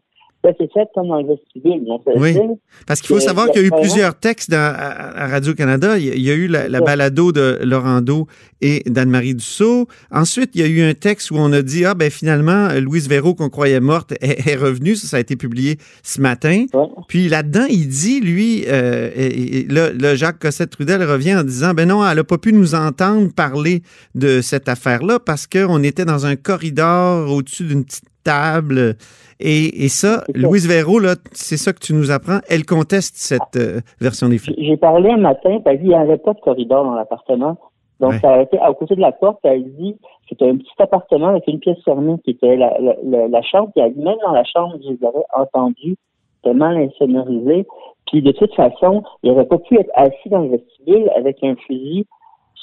ça 0.46 0.56
s'est 0.58 0.68
fait 0.72 0.86
comme 0.94 1.08
dans 1.08 1.20
le 1.20 1.26
vestibule. 1.28 1.84
Donc, 1.86 2.02
Oui. 2.16 2.32
dire- 2.32 2.42
Parce 2.86 3.00
qu'il 3.00 3.08
faut 3.08 3.20
savoir 3.20 3.46
qu'il 3.50 3.62
y 3.62 3.64
a 3.64 3.66
eu 3.66 3.70
vraiment- 3.70 3.82
plusieurs 3.82 4.18
textes 4.18 4.50
dans- 4.50 4.56
à, 4.56 5.24
à 5.24 5.28
Radio-Canada. 5.28 5.98
Il 5.98 6.04
y 6.06 6.10
a- 6.10 6.14
il 6.14 6.22
y 6.22 6.30
a 6.30 6.34
eu 6.34 6.46
la, 6.46 6.80
balado 6.80 7.32
de 7.32 7.58
Laurando 7.62 8.26
et 8.60 8.82
d'Anne-Marie 8.86 9.34
Dussault. 9.34 9.86
Ensuite, 10.12 10.50
il 10.54 10.60
y 10.60 10.64
a 10.64 10.66
eu 10.68 10.82
un 10.88 10.94
texte 10.94 11.30
où 11.30 11.36
on 11.36 11.52
a 11.52 11.62
dit, 11.62 11.84
ah 11.84 11.94
ben 11.94 12.10
finalement, 12.10 12.68
Louise 12.80 13.08
Véraud, 13.08 13.34
qu'on 13.34 13.48
croyait 13.50 13.80
morte, 13.80 14.12
est, 14.20 14.46
est 14.48 14.56
revenue. 14.56 14.94
Ça, 14.96 15.08
ça 15.08 15.16
a 15.16 15.20
été 15.20 15.34
publié 15.36 15.78
ce 16.02 16.20
matin. 16.20 16.66
Ouais. 16.72 16.86
Puis 17.08 17.28
là-dedans, 17.28 17.66
il 17.68 17.88
dit, 17.88 18.20
lui, 18.20 18.64
euh, 18.68 19.10
et- 19.16 19.58
et 19.60 19.64
là, 19.68 19.92
là, 19.92 20.14
Jacques 20.14 20.38
Cossette-Trudel 20.38 21.02
revient 21.02 21.34
en 21.36 21.42
disant, 21.44 21.74
ben 21.74 21.88
non, 21.88 22.06
elle 22.08 22.16
n'a 22.16 22.24
pas 22.24 22.38
pu 22.38 22.52
nous 22.52 22.74
entendre 22.74 23.32
parler 23.34 23.82
de 24.14 24.40
cette 24.40 24.68
affaire-là 24.68 25.18
parce 25.18 25.46
qu'on 25.46 25.82
était 25.82 26.04
dans 26.04 26.24
un 26.26 26.36
corridor 26.36 27.30
au-dessus 27.32 27.64
d'une 27.64 27.84
petite 27.84 28.04
table. 28.30 28.78
Et, 29.38 29.84
et 29.84 29.88
ça. 29.88 30.24
Louise 30.34 30.66
Véraud, 30.66 30.98
là, 30.98 31.14
c'est 31.32 31.58
ça 31.64 31.72
que 31.74 31.80
tu 31.86 31.92
nous 31.92 32.10
apprends, 32.10 32.40
elle 32.48 32.64
conteste 32.64 33.14
cette 33.16 33.56
euh, 33.56 33.80
version 34.00 34.28
des 34.28 34.38
faits. 34.38 34.54
J'ai 34.58 34.78
parlé 34.78 35.10
un 35.10 35.18
matin, 35.30 35.52
puis 35.60 35.62
elle 35.66 35.76
dit 35.78 35.82
qu'il 35.84 35.88
n'y 35.88 35.94
avait 35.94 36.16
pas 36.26 36.32
de 36.32 36.40
corridor 36.40 36.84
dans 36.84 36.94
l'appartement. 36.94 37.54
Donc, 38.00 38.12
Ouais. 38.12 38.18
ça 38.20 38.30
a 38.34 38.42
été 38.42 38.58
à 38.58 38.72
côté 38.74 38.94
de 38.94 39.00
la 39.00 39.12
porte, 39.12 39.38
elle 39.44 39.64
dit 39.78 39.96
c'était 40.28 40.48
un 40.48 40.56
petit 40.56 40.76
appartement 40.78 41.28
avec 41.28 41.44
une 41.48 41.60
pièce 41.60 41.78
fermée 41.84 42.16
qui 42.24 42.30
était 42.32 42.56
la, 42.56 42.70
la, 42.80 42.94
la, 43.04 43.28
la 43.28 43.42
chambre. 43.42 43.70
Puis 43.74 43.82
elle 43.84 43.94
dit 43.94 44.04
même 44.04 44.20
dans 44.24 44.32
la 44.32 44.44
chambre, 44.44 44.74
je 44.84 44.90
les 44.90 45.04
avais 45.06 45.24
entendus, 45.34 45.96
tellement 46.42 46.66
insonorisés. 46.66 47.66
Puis 48.10 48.22
de 48.22 48.32
toute 48.32 48.54
façon, 48.54 49.02
il 49.22 49.30
n'aurait 49.30 49.46
pas 49.46 49.58
pu 49.58 49.78
être 49.78 49.90
assis 49.94 50.28
dans 50.30 50.42
le 50.42 50.50
vestibule 50.50 51.10
avec 51.16 51.36
un 51.42 51.54
fusil 51.66 52.06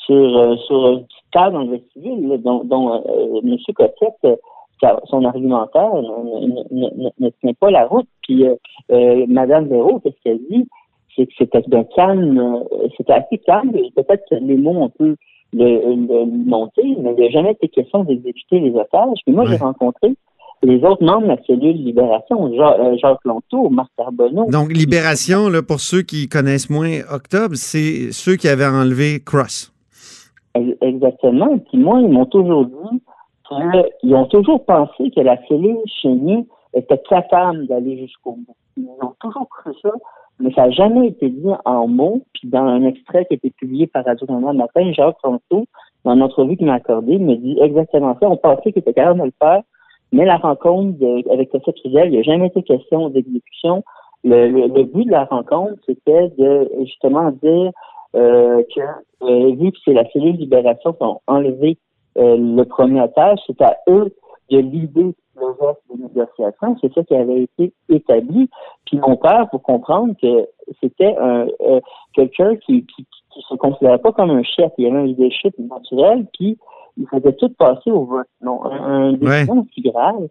sur, 0.06 0.38
euh, 0.38 0.56
sur 0.68 0.88
une 0.90 1.04
petite 1.06 1.32
table 1.32 1.54
dans 1.54 1.64
le 1.64 1.72
vestibule, 1.78 2.28
là, 2.30 2.38
dont, 2.38 2.64
dont 2.64 2.94
euh, 2.94 3.40
M. 3.44 3.58
Cossette, 3.76 4.14
euh, 4.26 4.36
son 5.10 5.24
argumentaire 5.26 5.94
ne, 5.94 6.48
ne- 6.72 7.10
ne- 7.20 7.30
tient 7.42 7.54
pas 7.60 7.72
la 7.72 7.86
route. 7.88 8.08
Puis 8.24 8.46
euh, 8.48 8.56
euh, 8.92 9.26
Mme 9.28 9.68
Véraud, 9.68 10.00
qu'est-ce 10.00 10.22
qu'elle 10.24 10.40
dit? 10.50 10.68
c'est 11.16 11.28
que 11.28 11.32
c'était 11.38 11.62
d'un 11.68 11.84
calme, 11.96 12.40
euh, 12.40 12.88
c'était 12.98 13.14
assez 13.14 13.38
calme. 13.46 13.72
et 13.76 13.92
Peut-être 13.96 14.24
que 14.30 14.36
les 14.36 14.58
mots, 14.58 14.76
on 14.76 14.90
peut 14.90 15.16
le, 15.54 15.96
le 15.96 16.26
monter, 16.26 16.82
mais 17.00 17.14
il 17.16 17.24
n'a 17.26 17.30
jamais 17.30 17.52
été 17.52 17.68
question 17.68 18.04
d'exécuter 18.04 18.60
les 18.60 18.72
otages. 18.72 19.20
Puis 19.24 19.34
moi, 19.36 19.44
Ouais. 19.44 19.52
j'ai 19.52 19.58
rencontré 19.58 20.16
les 20.64 20.84
autres 20.84 21.04
membres 21.04 21.24
de 21.24 21.28
la 21.28 21.44
cellule 21.46 21.76
Libération, 21.84 22.48
euh, 22.52 22.96
Jacques 23.00 23.24
Lonto, 23.26 23.70
Marc 23.70 23.92
Carbonneau. 23.96 24.48
Donc, 24.50 24.72
Libération, 24.74 25.50
là, 25.50 25.62
pour 25.62 25.82
ceux 25.82 26.02
qui 26.02 26.28
connaissent 26.28 26.70
moins 26.72 27.02
Octobre, 27.12 27.54
c'est 27.56 28.12
ceux 28.12 28.36
qui 28.36 28.48
avaient 28.48 28.66
enlevé 28.66 29.20
Cross. 29.24 29.72
Exactement. 30.82 31.58
Puis 31.70 31.78
moi, 31.78 32.00
ils 32.02 32.10
m'ont 32.10 32.26
toujours 32.26 32.66
dit 32.66 33.02
qu'ils 33.48 34.16
ont 34.16 34.26
toujours 34.26 34.66
pensé 34.66 35.12
que 35.12 35.22
la 35.22 35.38
cellule 35.48 35.78
Chénier 36.02 36.46
était 36.74 37.02
capable 37.10 37.68
d'aller 37.68 37.98
jusqu'au 37.98 38.34
bout. 38.34 38.56
Ils 38.78 38.88
ont 39.02 39.14
toujours 39.20 39.48
cru 39.50 39.72
ça, 39.82 39.92
mais 40.40 40.52
ça 40.54 40.64
n'a 40.64 40.72
jamais 40.72 41.08
été 41.08 41.30
dit 41.30 41.50
en 41.66 41.88
mots. 41.88 42.22
Puis 42.34 42.48
dans 42.48 42.64
un 42.64 42.84
extrait 42.84 43.26
qui 43.26 43.34
a 43.34 43.36
été 43.36 43.52
publié 43.52 43.88
par 43.88 44.06
Radio-Canada 44.06 44.54
matin, 44.54 44.92
Jacques 44.94 45.18
Lonto, 45.24 45.66
dans 46.04 46.16
une 46.16 46.24
entrevue 46.24 46.58
qu'il 46.58 46.68
m'a 46.68 46.76
accordée, 46.76 47.18
me 47.18 47.36
dit 47.36 47.58
exactement 47.62 48.18
ça. 48.20 48.30
On 48.30 48.38
pensait 48.38 48.72
qu'il 48.72 48.80
était 48.80 48.94
capable 48.94 49.20
de 49.20 49.26
le 49.26 49.34
faire, 49.42 49.62
mais 50.12 50.26
la 50.26 50.38
rencontre 50.38 50.98
avec 51.32 51.52
Cossette 51.52 51.76
Trudel, 51.76 52.08
il 52.08 52.12
n'y 52.12 52.20
a 52.20 52.24
jamais 52.24 52.48
été 52.48 52.64
question 52.64 53.10
d'exécution. 53.10 53.84
Le, 54.24 54.84
but 54.84 55.06
de 55.06 55.12
la 55.12 55.26
rencontre, 55.26 55.74
c'était 55.86 56.30
de 56.38 56.70
justement 56.82 57.32
dire 57.32 57.72
euh, 58.16 58.64
que 58.74 58.82
euh, 59.24 59.56
vu 59.56 59.72
que 59.72 59.78
c'est 59.84 59.94
la 59.94 60.10
cellule 60.12 60.36
libération 60.36 60.94
qui 60.94 61.04
ont 61.04 61.20
enlevé 61.28 61.78
euh, 62.18 62.38
le 62.38 62.64
premier 62.64 63.02
otage, 63.02 63.40
c'est 63.48 63.62
à 63.62 63.78
eux 63.90 64.14
de 64.50 64.58
l'idée 64.58 65.16
le 65.36 65.48
geste 65.60 65.82
de 65.90 66.04
négociation. 66.04 66.78
C'est 66.80 66.94
ça 66.94 67.04
qui 67.04 67.16
avait 67.16 67.44
été 67.44 67.74
établi. 67.90 68.50
Puis 68.86 68.98
mon 68.98 69.16
père, 69.18 69.50
pour 69.50 69.64
comprendre 69.64 70.14
que 70.22 70.48
c'était 70.82 71.16
un 71.20 71.48
quelqu'un 72.14 72.56
qui, 72.58 72.86
qui, 72.86 73.06
qui 73.34 73.42
se 73.42 73.56
considérait 73.56 73.98
pas 73.98 74.12
comme 74.12 74.30
un 74.30 74.44
chef, 74.44 74.72
il 74.78 74.86
y 74.86 74.88
avait 74.88 75.00
un 75.00 75.06
leadership 75.06 75.58
naturel, 75.58 76.26
puis 76.34 76.58
il 76.98 77.08
faisait 77.08 77.34
tout 77.34 77.50
passer 77.50 77.92
au 77.92 78.06
vote. 78.06 78.28
Non, 78.42 78.64
un, 78.66 79.14
décision 79.14 79.66
si 79.74 79.82
grave, 79.82 80.28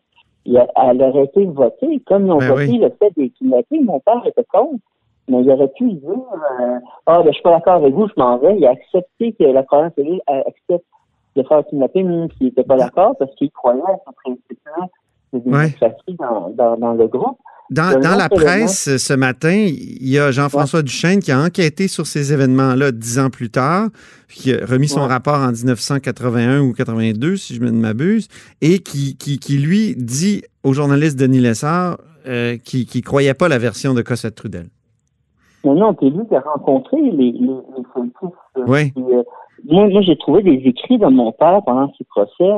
elle 0.47 1.03
aurait 1.03 1.25
été 1.25 1.45
votée. 1.47 2.01
Comme 2.07 2.27
ils 2.27 2.33
ont 2.33 2.39
ben 2.39 2.55
voté 2.55 2.79
le 2.79 2.91
fait 2.99 3.13
des 3.17 3.31
kidnappés, 3.31 3.81
mon 3.81 4.01
père 4.01 4.25
était 4.27 4.45
contre. 4.53 4.83
Mais 5.29 5.41
il 5.41 5.51
aurait 5.51 5.69
pu 5.69 5.93
dire 5.93 6.11
euh, 6.11 6.79
Ah, 7.07 7.23
ben, 7.23 7.29
je 7.29 7.33
suis 7.33 7.43
pas 7.43 7.53
d'accord 7.53 7.75
avec 7.75 7.95
vous, 7.95 8.09
je 8.09 8.13
m'en 8.17 8.39
vais. 8.39 8.57
Il 8.57 8.67
a 8.67 8.71
accepté 8.71 9.33
que 9.33 9.45
la 9.45 9.65
cellule 9.95 10.21
accepte 10.27 10.85
de 11.37 11.43
faire 11.43 11.65
kidnapper, 11.69 12.03
même 12.03 12.29
s'il 12.37 12.49
n'était 12.49 12.65
pas 12.65 12.77
d'accord, 12.77 13.17
parce 13.19 13.35
qu'il 13.37 13.51
croyait 13.51 13.81
à 13.83 14.13
ce 15.33 15.39
démocratie 15.39 16.17
dans, 16.19 16.51
dans, 16.51 16.77
dans 16.77 16.93
le 16.93 17.07
groupe. 17.09 17.39
Dans, 17.71 17.99
la 18.19 18.29
presse 18.29 18.99
ce 18.99 19.15
matin, 19.15 19.55
il 19.55 20.07
y 20.07 20.19
a 20.19 20.31
Jean-François 20.31 20.83
Duchesne 20.83 21.21
qui 21.21 21.33
a 21.33 21.41
enquêté 21.41 21.89
sur 21.89 22.07
ces 22.07 22.35
événements-là 22.35 22.93
dix 22.93 23.19
ans 23.19 23.31
plus 23.31 23.49
tard, 23.49 23.89
qui 24.29 24.53
a 24.53 24.67
remis 24.67 24.89
son 24.89 25.01
rapport 25.01 25.39
en 25.39 25.53
1981 25.53 26.61
ou 26.61 26.75
82, 26.75 27.37
si 27.37 27.55
je 27.55 27.63
ne 27.63 27.71
m'abuse, 27.71 28.29
et 28.61 28.81
qui, 28.81 29.17
qui, 29.17 29.57
lui 29.57 29.95
dit 29.97 30.43
au 30.65 30.75
journaliste 30.75 31.19
Denis 31.19 31.41
Lessard 31.41 31.97
euh, 32.27 32.59
qui 32.59 32.87
ne 32.95 33.01
croyait 33.01 33.33
pas 33.33 33.49
la 33.49 33.59
version 33.59 33.95
de 33.95 34.03
Cossette 34.03 34.35
Trudel. 34.35 34.67
Non, 35.65 35.75
non, 35.75 35.97
c'est 36.01 36.11
lui 36.11 36.27
qui 36.27 36.35
a 36.35 36.41
rencontré 36.41 37.01
les, 37.01 37.33
les, 37.33 37.51
euh, 37.51 38.65
Oui. 38.67 38.93
Euh, 38.97 39.23
moi, 39.65 39.89
moi 39.89 40.03
j'ai 40.03 40.17
trouvé 40.17 40.43
des 40.43 40.61
écrits 40.69 40.99
de 40.99 41.07
mon 41.07 41.33
père 41.33 41.63
pendant 41.65 41.93
ces 41.97 42.05
procès 42.05 42.53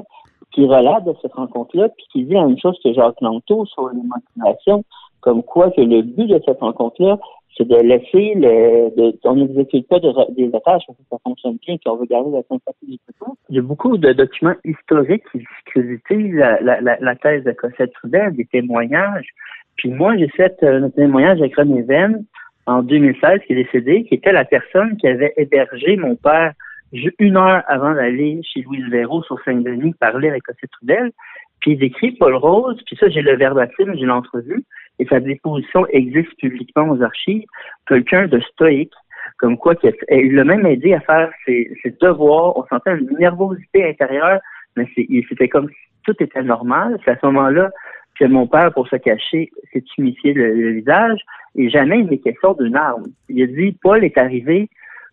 qui 0.52 0.66
relatent 0.66 1.04
de 1.04 1.14
cette 1.20 1.34
rencontre-là, 1.34 1.88
puis 1.90 2.06
qui 2.12 2.24
dit 2.24 2.34
la 2.34 2.46
même 2.46 2.58
chose 2.58 2.78
que 2.82 2.92
Jacques 2.92 3.20
Lanto 3.20 3.66
sur 3.66 3.88
les 3.90 4.00
motivations 4.02 4.84
comme 5.24 5.42
quoi 5.42 5.70
que 5.70 5.80
le 5.80 6.02
but 6.02 6.26
de 6.26 6.40
cette 6.44 6.60
rencontre-là, 6.60 7.18
c'est 7.56 7.66
de 7.66 7.76
laisser 7.76 8.34
le, 8.34 8.94
de, 8.94 9.18
on 9.24 9.36
n'exécute 9.36 9.88
pas 9.88 9.98
des 9.98 10.48
otages 10.48 10.82
parce 10.86 10.98
que 10.98 11.04
ça 11.10 11.16
fonctionne 11.24 11.56
bien, 11.66 11.76
qu'on 11.84 11.96
veut 11.96 12.04
garder 12.04 12.30
la 12.30 12.42
sympathie 12.42 12.86
du 12.86 12.98
peuple. 13.18 13.32
Il 13.48 13.56
y 13.56 13.58
a 13.58 13.62
beaucoup 13.62 13.96
de 13.96 14.12
documents 14.12 14.56
historiques 14.64 15.22
qui 15.32 15.38
discréditent 15.38 16.34
la, 16.34 16.60
la, 16.60 16.98
la, 17.00 17.16
thèse 17.16 17.44
de 17.44 17.52
Cossette 17.52 17.92
Trudel, 17.94 18.34
des 18.34 18.44
témoignages. 18.44 19.28
Puis 19.76 19.88
moi, 19.90 20.16
j'ai 20.18 20.28
fait 20.28 20.56
euh, 20.62 20.84
un 20.84 20.90
témoignage 20.90 21.40
avec 21.40 21.56
René 21.56 21.82
Venn 21.82 22.24
en 22.66 22.82
2016, 22.82 23.40
qui 23.46 23.52
est 23.52 23.64
décédé, 23.64 24.04
qui 24.04 24.14
était 24.14 24.32
la 24.32 24.44
personne 24.44 24.96
qui 24.96 25.06
avait 25.06 25.34
hébergé 25.36 25.96
mon 25.96 26.16
père 26.16 26.52
une 27.18 27.36
heure 27.36 27.62
avant 27.66 27.94
d'aller 27.94 28.40
chez 28.44 28.62
Louise 28.62 28.88
Véraud 28.88 29.22
sur 29.24 29.40
Saint-Denis 29.44 29.94
parler 29.94 30.28
avec 30.28 30.44
Cossette 30.44 30.70
Trudel. 30.70 31.10
Puis 31.60 31.72
il 31.72 31.78
décrit 31.78 32.12
Paul 32.12 32.34
Rose, 32.34 32.80
puis 32.86 32.96
ça, 32.96 33.08
j'ai 33.08 33.22
le 33.22 33.36
verbatim, 33.36 33.94
j'ai 33.94 34.06
l'entrevue 34.06 34.64
et 34.98 35.06
sa 35.06 35.20
déposition 35.20 35.86
existe 35.88 36.36
publiquement 36.38 36.88
aux 36.90 37.02
archives, 37.02 37.44
quelqu'un 37.88 38.26
de 38.26 38.40
stoïque, 38.40 38.92
comme 39.38 39.56
quoi 39.56 39.74
il 40.10 40.34
l'a 40.34 40.44
même 40.44 40.66
aidé 40.66 40.94
à 40.94 41.00
faire 41.00 41.30
ses, 41.46 41.68
devoirs. 42.00 42.56
On 42.56 42.64
sentait 42.66 42.96
une 42.96 43.10
nervosité 43.18 43.88
intérieure, 43.88 44.40
mais 44.76 44.86
c'était 45.28 45.48
comme 45.48 45.68
si 45.68 45.74
tout 46.04 46.14
était 46.22 46.42
normal. 46.42 46.98
C'est 47.04 47.12
à 47.12 47.18
ce 47.18 47.26
moment-là 47.26 47.70
que 48.18 48.24
mon 48.24 48.46
père, 48.46 48.72
pour 48.72 48.88
se 48.88 48.96
cacher, 48.96 49.50
s'est 49.72 49.84
humifié 49.98 50.32
le, 50.34 50.70
visage 50.72 51.20
et 51.56 51.68
jamais 51.68 52.00
il 52.00 52.06
n'est 52.06 52.18
question 52.18 52.54
d'une 52.54 52.76
arme. 52.76 53.04
Il 53.28 53.42
a 53.42 53.46
dit, 53.46 53.76
Paul 53.82 54.04
est 54.04 54.16
arrivé 54.18 54.68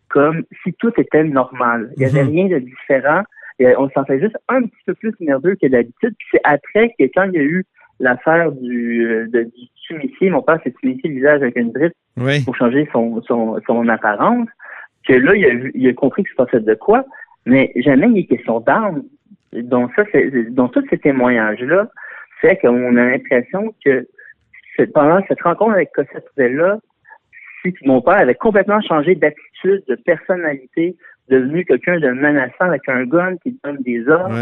comme 0.10 0.44
si 0.64 0.74
tout 0.74 0.92
était 0.98 1.24
normal. 1.24 1.92
Il 1.96 2.00
n'y 2.00 2.06
avait 2.06 2.24
mhm. 2.24 2.30
rien 2.30 2.48
de 2.48 2.60
différent. 2.60 3.22
on 3.60 3.88
se 3.88 3.94
sentait 3.94 4.20
juste 4.20 4.38
un 4.50 4.64
petit 4.64 4.84
peu 4.86 4.94
plus 4.96 5.14
nerveux 5.20 5.56
que 5.56 5.68
d'habitude. 5.68 6.14
Puis 6.18 6.28
c'est 6.32 6.42
après 6.44 6.94
que 7.00 7.06
quand 7.06 7.24
il 7.26 7.34
y 7.34 7.40
a 7.40 7.44
eu 7.44 7.66
l'affaire 8.00 8.52
du, 8.52 9.06
euh, 9.06 9.28
de, 9.28 9.44
du 9.44 10.30
Mon 10.30 10.42
père 10.42 10.60
s'est 10.64 10.74
tumifié 10.80 11.10
le 11.10 11.16
visage 11.16 11.42
avec 11.42 11.56
une 11.56 11.72
brique 11.72 11.94
pour 12.46 12.56
changer 12.56 12.90
son, 12.92 13.22
son, 13.24 13.60
son 13.66 13.88
apparence. 13.88 14.48
Que 15.08 15.14
là, 15.14 15.36
il 15.36 15.46
a, 15.46 15.70
il 15.74 15.88
a 15.88 15.94
compris 15.94 16.24
que 16.24 16.30
c'est 16.30 16.36
pas 16.36 16.60
de 16.60 16.74
quoi, 16.76 17.06
mais 17.46 17.72
jamais 17.78 18.08
il 18.10 18.20
est 18.20 18.26
question 18.26 18.60
d'armes. 18.60 19.04
Donc 19.54 19.92
ça, 19.96 20.04
c'est, 20.12 20.52
donc 20.52 20.74
tous 20.74 20.86
ces 20.90 20.98
témoignages-là 20.98 21.90
fait 22.42 22.58
qu'on 22.58 22.98
a 22.98 23.06
l'impression 23.06 23.74
que 23.86 24.08
pendant 24.94 25.22
cette 25.28 25.42
rencontre 25.42 25.74
avec 25.74 25.92
Cossette 25.92 26.26
là 26.36 26.80
si 27.62 27.74
mon 27.86 28.02
père 28.02 28.20
avait 28.20 28.36
complètement 28.36 28.82
changé 28.82 29.16
d'attitude, 29.16 29.84
de 29.88 29.96
personnalité, 29.96 30.96
devenu 31.30 31.64
quelqu'un 31.66 32.00
de 32.00 32.10
menaçant 32.10 32.66
avec 32.66 32.88
un 32.88 33.06
gun 33.06 33.38
qui 33.38 33.58
donne 33.64 33.78
des 33.82 34.08
ordres, 34.08 34.36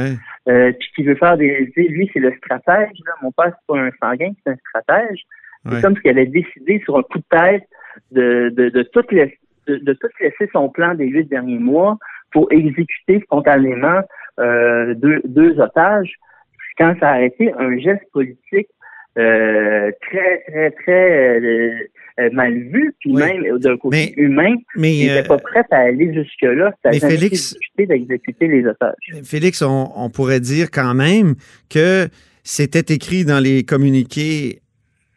euh, 0.48 0.72
puis 0.72 0.90
qui 0.96 1.04
veut 1.04 1.16
faire 1.16 1.38
des... 1.38 1.72
Lui, 1.76 2.10
c'est 2.14 2.20
le 2.20 2.34
stratège. 2.38 2.98
Là. 3.06 3.14
Mon 3.22 3.32
père, 3.32 3.54
c'est 3.54 3.68
pas 3.68 3.80
un 3.80 3.92
sanguin, 4.02 4.32
c'est 4.44 4.54
un 4.54 4.56
stratège. 4.56 5.22
C'est 5.70 5.82
comme 5.82 5.96
s'il 5.98 6.10
avait 6.12 6.26
décidé 6.26 6.82
sur 6.86 6.98
un 6.98 7.04
coup 7.04 7.20
de 7.20 7.38
tête 7.38 7.68
de, 8.12 8.50
de, 8.56 8.70
de, 8.70 8.84
tout, 8.84 9.04
laisser, 9.12 9.38
de, 9.68 9.94
tout 9.94 10.08
laisser 10.22 10.50
son 10.54 10.70
plan 10.70 10.96
des 10.96 11.08
huit 11.08 11.26
derniers 11.26 11.60
mois 11.60 11.98
pour 12.32 12.52
exécuter 12.52 13.20
spontanément 13.22 14.02
euh, 14.40 14.94
deux, 14.96 15.22
deux 15.26 15.60
otages. 15.60 16.14
Quand 16.80 16.96
ça 17.00 17.10
a 17.10 17.14
arrêté 17.16 17.52
un 17.60 17.78
geste 17.78 18.06
politique 18.14 18.70
euh, 19.18 19.92
très, 20.02 20.44
très, 20.48 20.72
très 20.72 21.40
euh, 21.40 21.72
euh, 22.22 22.30
mal 22.32 22.54
vu, 22.54 22.94
puis 23.00 23.12
même 23.12 23.58
d'un 23.58 23.76
côté 23.76 24.14
humain, 24.16 24.56
mais, 24.78 24.96
il 24.96 25.08
n'était 25.08 25.28
pas 25.28 25.40
prêt 25.40 25.66
à 25.72 25.78
aller 25.78 26.14
jusque-là. 26.14 26.74
Mais 26.86 27.00
Félix, 27.00 27.56
d'exécuter 27.78 28.48
les 28.48 28.66
otages. 28.66 28.94
Félix, 29.24 29.62
on, 29.62 30.10
pourrait 30.10 30.40
dire 30.40 30.72
quand 30.72 30.94
même 30.94 31.36
que 31.70 32.08
c'était 32.44 32.94
écrit 32.94 33.26
dans 33.26 33.40
les 33.40 33.64
communiqués 33.64 34.62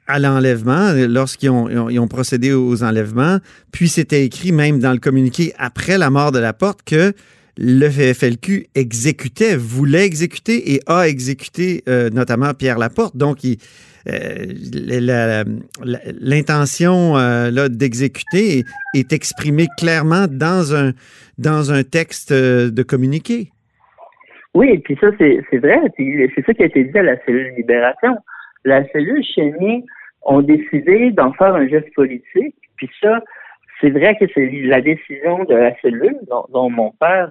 à 0.09 0.19
l'enlèvement, 0.19 0.93
lorsqu'ils 1.09 1.51
ont, 1.51 1.69
ont, 1.69 2.09
procédé 2.09 2.53
aux 2.53 2.83
enlèvements, 2.83 3.39
puis 3.73 3.89
c'était 3.89 4.25
écrit 4.25 4.51
même 4.51 4.81
dans 4.81 4.93
le 4.93 4.99
communiqué 4.99 5.53
après 5.59 5.97
la 5.97 6.11
mort 6.11 6.33
de 6.33 6.41
la 6.41 6.53
porte 6.53 6.83
que 6.83 7.13
le 7.59 7.89
FLQ 7.91 8.67
exécutait, 8.75 9.57
voulait 9.57 10.07
exécuter 10.07 10.75
et 10.75 10.81
a 10.87 11.09
exécuté 11.09 11.83
euh, 11.89 12.11
notamment 12.11 12.55
Pierre 12.55 12.79
Laporte. 12.79 13.17
Donc, 13.17 13.39
euh, 13.45 14.47
l'intention 16.21 17.17
euh, 17.17 17.69
d'exécuter 17.69 18.63
est, 18.95 19.13
exprimée 19.13 19.67
clairement 19.79 20.27
dans 20.29 20.75
un, 20.75 20.93
dans 21.39 21.73
un 21.73 21.83
texte 21.83 22.33
de 22.33 22.83
communiqué. 22.83 23.51
Oui, 24.55 24.69
et 24.71 24.79
puis 24.79 24.99
ça, 25.01 25.09
c'est 25.19 25.59
vrai. 25.59 25.81
C'est 25.97 26.45
ça 26.45 26.55
qui 26.55 26.63
a 26.63 26.67
été 26.67 26.85
dit 26.85 26.99
à 26.99 27.03
la 27.03 27.23
cellule 27.25 27.55
Libération. 27.57 28.17
La 28.65 28.87
cellule 28.91 29.25
Chénier 29.25 29.85
ont 30.25 30.43
décidé 30.43 31.11
d'en 31.11 31.33
faire 31.33 31.55
un 31.55 31.67
geste 31.67 31.93
politique, 31.95 32.55
puis 32.77 32.91
ça, 33.01 33.21
c'est 33.83 33.91
vrai 33.91 34.17
que 34.17 34.25
c'est 34.33 34.49
la 34.65 34.81
décision 34.81 35.45
de 35.45 35.55
la 35.55 35.77
cellule, 35.81 36.17
dont, 36.29 36.71
mon 36.71 36.93
père, 36.93 37.29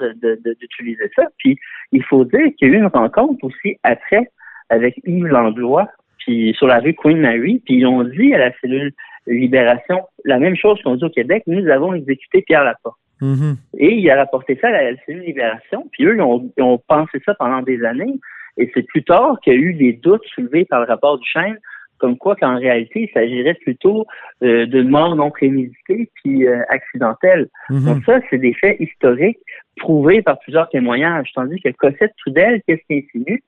d'utiliser 0.59 1.09
ça. 1.15 1.23
Puis 1.37 1.57
il 1.93 2.03
faut 2.03 2.25
dire 2.25 2.47
qu'il 2.57 2.67
y 2.67 2.71
a 2.71 2.73
eu 2.75 2.77
une 2.77 2.87
rencontre 2.87 3.43
aussi 3.43 3.77
après 3.83 4.29
avec 4.69 4.99
Yves 5.05 5.27
Landlois, 5.27 5.87
puis 6.19 6.53
sur 6.57 6.67
la 6.67 6.79
rue 6.79 6.93
Queen 6.93 7.19
Mary, 7.19 7.61
puis 7.65 7.75
ils 7.75 7.87
ont 7.87 8.03
dit 8.03 8.33
à 8.33 8.37
la 8.37 8.51
cellule 8.59 8.91
Libération 9.27 10.01
la 10.25 10.39
même 10.39 10.55
chose 10.55 10.81
qu'on 10.81 10.95
dit 10.95 11.05
au 11.05 11.09
Québec, 11.09 11.43
nous 11.47 11.67
avons 11.69 11.93
exécuté 11.93 12.41
Pierre 12.41 12.63
Laporte. 12.63 12.97
Mm-hmm. 13.21 13.55
Et 13.77 13.93
il 13.95 14.09
a 14.09 14.17
rapporté 14.17 14.57
ça 14.59 14.67
à 14.67 14.71
la 14.71 14.97
cellule 15.05 15.23
Libération, 15.23 15.87
puis 15.91 16.05
eux, 16.05 16.15
ils 16.15 16.21
ont, 16.21 16.51
ils 16.57 16.63
ont 16.63 16.79
pensé 16.87 17.21
ça 17.25 17.33
pendant 17.35 17.61
des 17.61 17.83
années. 17.85 18.19
Et 18.57 18.69
c'est 18.73 18.83
plus 18.83 19.03
tard 19.03 19.39
qu'il 19.41 19.53
y 19.53 19.55
a 19.55 19.59
eu 19.59 19.73
des 19.73 19.93
doutes 19.93 20.25
soulevés 20.35 20.65
par 20.65 20.81
le 20.81 20.87
rapport 20.87 21.17
du 21.17 21.27
Chêne 21.29 21.57
comme 22.01 22.17
quoi 22.17 22.35
qu'en 22.35 22.57
réalité, 22.57 23.03
il 23.03 23.09
s'agirait 23.13 23.53
plutôt 23.53 24.05
euh, 24.43 24.65
d'une 24.65 24.89
mort 24.89 25.15
non 25.15 25.29
préméditée 25.29 26.09
puis 26.15 26.47
euh, 26.47 26.63
accidentelle. 26.67 27.47
Mhm. 27.69 27.85
Donc 27.85 28.03
ça, 28.05 28.19
c'est 28.29 28.39
des 28.39 28.53
faits 28.53 28.79
historiques 28.79 29.39
prouvés 29.77 30.23
par 30.23 30.39
plusieurs 30.39 30.67
témoignages. 30.69 31.29
Tandis 31.35 31.61
que 31.61 31.69
Cossette 31.69 32.13
Trudel, 32.17 32.61
qu'est-ce 32.67 32.81
qu'il 32.87 33.03
insinue? 33.05 33.43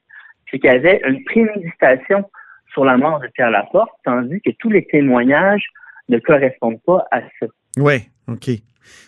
c'est 0.54 0.60
qu'il 0.60 0.72
y 0.72 0.76
avait 0.76 1.02
une 1.08 1.24
préméditation 1.24 2.30
sur 2.74 2.86
la 2.86 2.96
mort 2.98 3.20
de 3.20 3.28
Pierre 3.34 3.50
Laporte, 3.50 3.90
tandis 4.04 4.40
que 4.42 4.52
tous 4.60 4.70
les 4.70 4.86
témoignages 4.86 5.66
ne 6.10 6.20
correspondent 6.20 6.82
pas 6.86 7.08
à 7.12 7.22
ça. 7.40 7.48
Oui, 7.78 7.96
OK. 8.28 8.50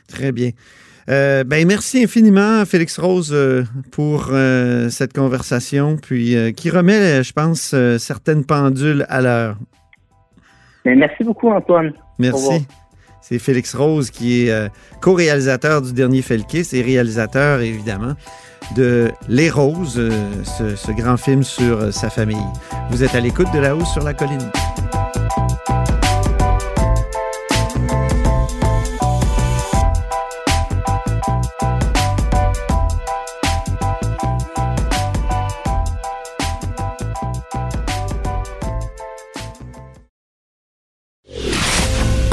Très 0.07 0.31
bien. 0.31 0.49
Euh, 1.07 1.43
ben 1.43 1.67
merci 1.67 2.03
infiniment, 2.03 2.65
Félix 2.65 2.97
Rose, 2.97 3.31
euh, 3.31 3.63
pour 3.91 4.29
euh, 4.31 4.89
cette 4.89 5.13
conversation, 5.13 5.97
puis 5.97 6.35
qui 6.55 6.69
remet, 6.69 7.23
je 7.23 7.33
pense, 7.33 7.75
certaines 7.99 8.43
pendules 8.45 9.05
à 9.09 9.21
l'heure. 9.21 9.57
Merci 10.85 11.23
beaucoup, 11.23 11.49
Antoine. 11.49 11.93
Merci. 12.19 12.65
C'est 13.21 13.39
Félix 13.39 13.73
Rose 13.73 14.11
qui 14.11 14.47
est 14.47 14.71
co-réalisateur 15.01 15.81
du 15.81 15.93
dernier 15.93 16.21
Felkis 16.21 16.69
et 16.73 16.81
réalisateur, 16.83 17.61
évidemment, 17.61 18.13
de 18.75 19.11
Les 19.27 19.49
Roses, 19.49 19.99
ce, 20.43 20.75
ce 20.75 20.91
grand 20.91 21.17
film 21.17 21.41
sur 21.41 21.91
sa 21.91 22.11
famille. 22.11 22.37
Vous 22.91 23.03
êtes 23.03 23.15
à 23.15 23.19
l'écoute 23.19 23.51
de 23.51 23.59
La 23.59 23.75
Hausse 23.75 23.91
sur 23.93 24.03
la 24.03 24.13
colline. 24.13 24.51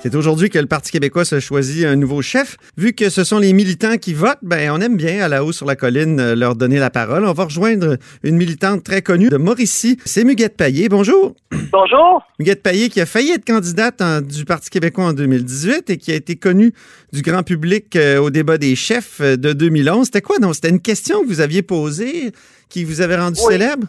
C'est 0.00 0.14
aujourd'hui 0.14 0.48
que 0.48 0.60
le 0.60 0.66
Parti 0.66 0.92
québécois 0.92 1.24
se 1.24 1.40
choisit 1.40 1.84
un 1.84 1.96
nouveau 1.96 2.22
chef. 2.22 2.56
Vu 2.76 2.92
que 2.92 3.10
ce 3.10 3.24
sont 3.24 3.40
les 3.40 3.52
militants 3.52 3.96
qui 3.96 4.14
votent, 4.14 4.38
ben 4.42 4.70
on 4.70 4.80
aime 4.80 4.96
bien 4.96 5.24
à 5.24 5.26
la 5.26 5.42
haut 5.42 5.50
sur 5.50 5.66
la 5.66 5.74
colline 5.74 6.20
euh, 6.20 6.36
leur 6.36 6.54
donner 6.54 6.78
la 6.78 6.88
parole. 6.88 7.24
On 7.24 7.32
va 7.32 7.44
rejoindre 7.44 7.96
une 8.22 8.36
militante 8.36 8.84
très 8.84 9.02
connue 9.02 9.28
de 9.28 9.36
Mauricie, 9.36 9.98
c'est 10.04 10.22
Muguette 10.22 10.56
Payet. 10.56 10.88
Bonjour. 10.88 11.34
Bonjour. 11.72 12.22
Muguette 12.38 12.62
Payet 12.62 12.90
qui 12.90 13.00
a 13.00 13.06
failli 13.06 13.32
être 13.32 13.44
candidate 13.44 14.00
du 14.22 14.44
Parti 14.44 14.70
québécois 14.70 15.06
en 15.06 15.12
2018 15.14 15.90
et 15.90 15.96
qui 15.96 16.12
a 16.12 16.14
été 16.14 16.36
connue 16.36 16.72
du 17.12 17.22
grand 17.22 17.42
public 17.42 17.96
euh, 17.96 18.18
au 18.18 18.30
débat 18.30 18.56
des 18.56 18.76
chefs 18.76 19.20
euh, 19.20 19.36
de 19.36 19.52
2011. 19.52 20.04
C'était 20.04 20.20
quoi 20.20 20.38
donc? 20.38 20.54
C'était 20.54 20.70
une 20.70 20.80
question 20.80 21.22
que 21.22 21.26
vous 21.26 21.40
aviez 21.40 21.62
posée 21.62 22.30
qui 22.68 22.84
vous 22.84 23.00
avait 23.00 23.16
rendu 23.16 23.40
célèbre? 23.40 23.88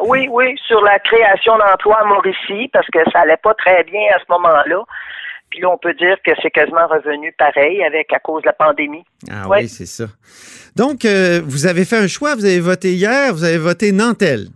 Oui, 0.00 0.26
oui, 0.30 0.56
sur 0.66 0.80
la 0.80 0.98
création 1.00 1.52
d'emplois 1.58 2.00
à 2.00 2.04
Mauricie, 2.06 2.70
parce 2.72 2.86
que 2.86 2.98
ça 3.12 3.20
allait 3.20 3.36
pas 3.42 3.54
très 3.54 3.84
bien 3.84 4.00
à 4.16 4.18
ce 4.18 4.24
moment-là. 4.30 4.82
Puis 5.54 5.62
là, 5.62 5.70
on 5.70 5.78
peut 5.78 5.94
dire 5.94 6.16
que 6.26 6.32
c'est 6.42 6.50
quasiment 6.50 6.88
revenu 6.88 7.32
pareil 7.38 7.80
avec 7.84 8.12
à 8.12 8.18
cause 8.18 8.42
de 8.42 8.48
la 8.48 8.54
pandémie. 8.54 9.04
Ah 9.30 9.48
oui, 9.48 9.68
c'est 9.68 9.86
ça. 9.86 10.06
Donc, 10.74 11.04
euh, 11.04 11.40
vous 11.44 11.68
avez 11.68 11.84
fait 11.84 11.98
un 11.98 12.08
choix, 12.08 12.34
vous 12.34 12.44
avez 12.44 12.58
voté 12.58 12.88
hier, 12.94 13.32
vous 13.32 13.44
avez 13.44 13.58
voté 13.58 13.92
Nantel. 13.92 14.48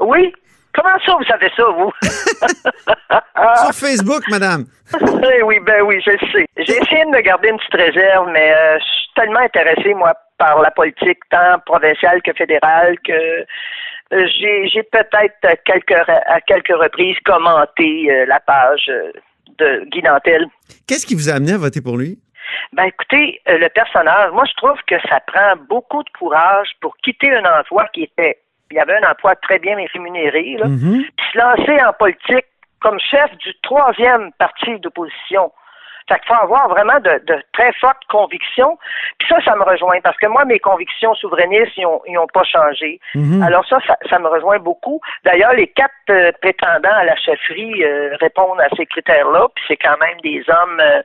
Oui. 0.00 0.32
Comment 0.72 0.98
ça, 1.04 1.12
vous 1.18 1.24
savez 1.24 1.50
ça, 1.54 1.64
vous? 1.64 1.92
Sur 3.62 3.74
Facebook, 3.74 4.22
madame. 4.30 4.64
Eh 5.38 5.42
oui, 5.42 5.58
ben 5.66 5.82
oui, 5.82 6.00
je 6.00 6.12
le 6.12 6.32
sais. 6.32 6.46
J'ai 6.56 6.78
essayé 6.78 7.04
de 7.04 7.10
me 7.10 7.20
garder 7.20 7.48
une 7.48 7.58
petite 7.58 7.74
réserve, 7.74 8.30
mais 8.32 8.54
euh, 8.54 8.78
je 8.78 8.84
suis 8.84 9.10
tellement 9.16 9.40
intéressé, 9.40 9.92
moi, 9.92 10.14
par 10.38 10.62
la 10.62 10.70
politique, 10.70 11.18
tant 11.28 11.58
provinciale 11.66 12.22
que 12.22 12.32
fédérale, 12.32 12.96
que 13.04 13.12
euh, 13.12 14.26
j'ai 14.38 14.82
peut-être 14.84 15.62
quelques, 15.66 15.92
à 15.92 16.40
quelques 16.40 16.74
reprises 16.74 17.18
commenté 17.26 18.24
la 18.26 18.40
page 18.40 18.90
de 19.58 19.84
Guy 19.90 20.02
Nantel. 20.02 20.46
Qu'est-ce 20.86 21.06
qui 21.06 21.14
vous 21.14 21.28
a 21.28 21.34
amené 21.34 21.52
à 21.52 21.58
voter 21.58 21.80
pour 21.80 21.96
lui? 21.96 22.18
Ben 22.72 22.84
écoutez, 22.84 23.40
euh, 23.48 23.58
le 23.58 23.68
personnage, 23.68 24.32
moi 24.32 24.44
je 24.48 24.54
trouve 24.54 24.78
que 24.86 24.96
ça 25.08 25.20
prend 25.26 25.54
beaucoup 25.68 26.02
de 26.02 26.10
courage 26.18 26.68
pour 26.80 26.96
quitter 26.98 27.30
un 27.34 27.44
emploi 27.60 27.86
qui 27.92 28.04
était, 28.04 28.38
il 28.70 28.76
y 28.76 28.80
avait 28.80 28.96
un 29.02 29.10
emploi 29.10 29.34
très 29.36 29.58
bien 29.58 29.76
rémunéré, 29.92 30.56
là, 30.58 30.66
Mm-hmm. 30.66 31.02
puis 31.16 31.26
se 31.32 31.38
lancer 31.38 31.84
en 31.84 31.92
politique 31.92 32.46
comme 32.80 32.98
chef 33.00 33.30
du 33.38 33.52
troisième 33.62 34.30
parti 34.38 34.78
d'opposition. 34.80 35.50
Fait 36.08 36.20
qu'il 36.20 36.28
faut 36.28 36.42
avoir 36.42 36.68
vraiment 36.68 37.00
de, 37.00 37.20
de, 37.26 37.42
très 37.52 37.72
fortes 37.80 38.04
convictions. 38.08 38.78
Puis 39.18 39.28
ça, 39.28 39.38
ça 39.44 39.56
me 39.56 39.64
rejoint 39.64 40.00
parce 40.02 40.16
que 40.18 40.26
moi, 40.26 40.44
mes 40.44 40.60
convictions 40.60 41.14
souverainistes, 41.14 41.76
ils 41.76 41.82
n'ont 41.82 42.22
ont 42.22 42.26
pas 42.32 42.44
changé. 42.44 43.00
Mhm. 43.14 43.42
Alors 43.42 43.66
ça, 43.66 43.78
ça, 43.86 43.96
ça, 44.08 44.18
me 44.18 44.28
rejoint 44.28 44.58
beaucoup. 44.58 45.00
D'ailleurs, 45.24 45.52
les 45.54 45.66
quatre 45.66 45.90
euh, 46.10 46.30
prétendants 46.40 46.94
à 46.94 47.04
la 47.04 47.16
chefferie 47.16 47.84
euh, 47.84 48.16
répondent 48.20 48.60
à 48.60 48.68
ces 48.76 48.86
critères-là. 48.86 49.48
Puis 49.54 49.64
c'est 49.66 49.76
quand 49.76 49.98
même 49.98 50.20
des 50.22 50.44
hommes 50.48 50.80
euh, 50.80 51.02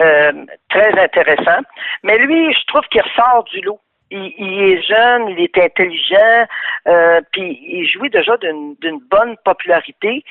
euh 0.00 0.32
très 0.70 0.98
intéressants. 0.98 1.62
Mais 2.02 2.16
lui, 2.18 2.52
je 2.54 2.66
trouve 2.66 2.86
qu'il 2.90 3.02
ressort 3.02 3.44
du 3.44 3.60
lot. 3.60 3.80
Il, 4.10 4.32
il, 4.38 4.62
est 4.72 4.82
jeune, 4.82 5.28
il 5.28 5.40
est 5.40 5.56
intelligent, 5.56 6.46
euh, 6.88 7.20
puis 7.32 7.60
il 7.62 7.86
jouit 7.86 8.10
déjà 8.10 8.36
d'une 8.38 9.00
bonne 9.08 9.36
popularité. 9.44 10.24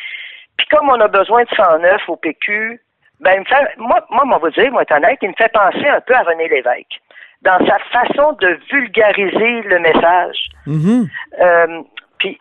Puis 0.58 0.67
comme 0.67 0.89
on 0.89 1.00
a 1.00 1.08
besoin 1.08 1.43
de 1.43 1.50
109 1.56 2.10
au 2.10 2.17
PQ, 2.17 2.82
ben, 3.20 3.34
il 3.34 3.40
me 3.40 3.46
fait, 3.46 3.78
moi, 3.78 4.06
moi, 4.10 4.24
on 4.26 4.38
va 4.38 4.50
dire, 4.50 4.72
moi, 4.72 4.84
honnête, 4.92 5.20
il 5.22 5.30
me 5.30 5.34
fait 5.38 5.52
penser 5.52 5.88
un 5.88 6.02
peu 6.02 6.14
à 6.14 6.22
René 6.22 6.48
Lévesque 6.48 7.02
dans 7.42 7.60
sa 7.66 7.78
façon 7.92 8.34
de 8.34 8.60
vulgariser 8.72 9.62
le 9.64 9.80
message. 9.80 10.50
Mm-hmm. 10.68 11.10
Euh, 11.42 11.82
puis, 12.18 12.40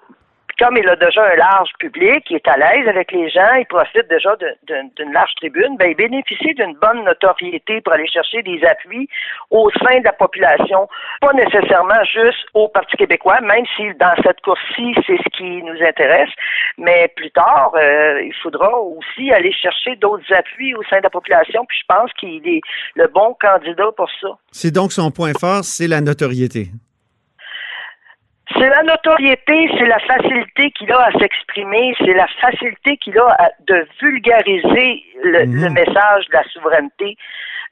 comme 0.59 0.77
il 0.77 0.89
a 0.89 0.97
déjà 0.97 1.25
un 1.25 1.37
large 1.37 1.71
public, 1.79 2.25
il 2.31 2.37
est 2.37 2.49
à 2.49 2.57
l'aise 2.57 2.89
avec 2.89 3.13
les 3.13 3.31
gens, 3.31 3.55
il 3.59 3.67
profite 3.67 4.09
déjà 4.09 4.35
d'une 4.37 5.13
large 5.13 5.35
tribune, 5.37 5.77
ben, 5.79 5.91
il 5.91 5.97
bénéficie 5.97 6.55
d'une 6.55 6.75
bonne 6.75 7.05
notoriété 7.05 7.81
pour 7.81 7.93
aller 7.93 8.09
chercher 8.09 8.43
des 8.43 8.61
appuis 8.65 9.09
au 9.51 9.71
sein 9.83 10.01
de 10.01 10.05
la 10.05 10.13
population, 10.13 10.89
pas 11.21 11.33
nécessairement 11.33 12.03
juste 12.05 12.47
au 12.55 12.69
Parti 12.69 12.97
québécois, 12.97 13.41
même 13.41 13.65
si 13.77 13.83
dans 14.01 14.15
cette 14.25 14.41
course-ci, 14.41 14.95
c'est 15.07 15.19
ce 15.19 15.37
qui 15.37 15.63
nous 15.63 15.81
intéresse, 15.81 16.31
mais 16.77 17.09
plus 17.15 17.31
tard, 17.31 17.73
euh, 17.77 18.23
il 18.23 18.35
faudra 18.43 18.77
aussi 18.81 19.31
aller 19.33 19.53
chercher 19.53 19.95
d'autres 19.97 20.33
appuis 20.35 20.75
au 20.75 20.83
sein 20.91 20.99
de 20.99 21.05
la 21.05 21.11
population, 21.11 21.65
puis 21.67 21.79
je 21.79 21.95
pense 21.95 22.13
qu'il 22.15 22.47
est 22.49 22.61
le 22.97 23.07
bon 23.07 23.37
candidat 23.41 23.93
pour 23.97 24.11
ça. 24.21 24.29
C'est 24.51 24.73
donc 24.73 24.93
son 24.93 25.11
point 25.13 25.33
fort, 25.39 25.63
c'est 25.63 25.87
la 25.87 26.01
notoriété. 26.01 26.69
C'est 28.55 28.69
la 28.69 28.83
notoriété, 28.83 29.71
c'est 29.79 29.87
la 29.87 29.99
facilité 30.01 30.71
qu'il 30.71 30.91
a 30.93 31.01
à 31.07 31.13
s'exprimer, 31.13 31.95
c'est 31.99 32.15
la 32.15 32.27
facilité 32.41 32.97
qu'il 32.97 33.19
a 33.19 33.27
à, 33.39 33.51
de 33.67 33.87
vulgariser 34.01 35.05
le, 35.23 35.47
mmh. 35.47 35.65
le, 35.65 35.71
message 35.71 36.27
de 36.29 36.33
la 36.33 36.45
souveraineté. 36.45 37.17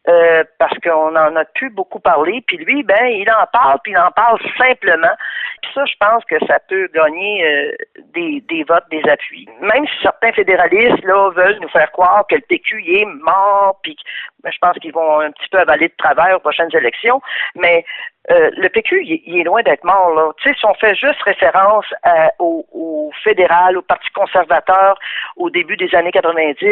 Euh, 0.08 0.44
parce 0.58 0.78
qu'on 0.78 1.16
en 1.16 1.34
a 1.34 1.44
plus 1.44 1.68
beaucoup 1.68 1.98
parlé, 1.98 2.40
puis 2.46 2.58
lui, 2.58 2.84
ben, 2.84 3.06
il 3.06 3.28
en 3.28 3.44
parle, 3.52 3.78
puis 3.82 3.90
il 3.90 3.98
en 3.98 4.12
parle 4.12 4.38
simplement. 4.56 5.14
Puis 5.62 5.70
ça, 5.74 5.84
je 5.84 5.94
pense 5.98 6.24
que 6.26 6.36
ça 6.46 6.60
peut 6.68 6.88
gagner 6.94 7.44
euh, 7.44 7.72
des, 8.14 8.40
des 8.48 8.62
votes, 8.62 8.84
des 8.88 9.02
appuis. 9.10 9.48
Même 9.60 9.84
si 9.84 10.02
certains 10.02 10.32
fédéralistes 10.32 11.02
là 11.02 11.30
veulent 11.30 11.58
nous 11.60 11.68
faire 11.70 11.90
croire 11.90 12.24
que 12.28 12.36
le 12.36 12.42
PQ 12.42 12.84
il 12.86 12.98
est 12.98 13.04
mort, 13.04 13.80
puis 13.82 13.96
ben, 14.44 14.52
je 14.52 14.58
pense 14.58 14.78
qu'ils 14.78 14.92
vont 14.92 15.18
un 15.18 15.32
petit 15.32 15.48
peu 15.50 15.58
avaler 15.58 15.88
de 15.88 15.94
travers 15.98 16.36
aux 16.36 16.40
prochaines 16.40 16.72
élections, 16.72 17.20
mais 17.56 17.84
euh, 18.30 18.50
le 18.56 18.68
PQ, 18.68 19.02
il, 19.04 19.40
est 19.40 19.44
loin 19.44 19.62
d'être 19.62 19.84
mort. 19.84 20.14
Là. 20.14 20.32
Tu 20.38 20.48
sais, 20.48 20.56
si 20.58 20.66
on 20.66 20.74
fait 20.74 20.94
juste 20.94 21.20
référence 21.22 21.86
à, 22.04 22.30
au, 22.38 22.64
au, 22.72 23.10
fédéral, 23.24 23.76
au 23.76 23.82
Parti 23.82 24.08
conservateur 24.10 24.98
au 25.36 25.50
début 25.50 25.76
des 25.76 25.92
années 25.94 26.12
90, 26.12 26.66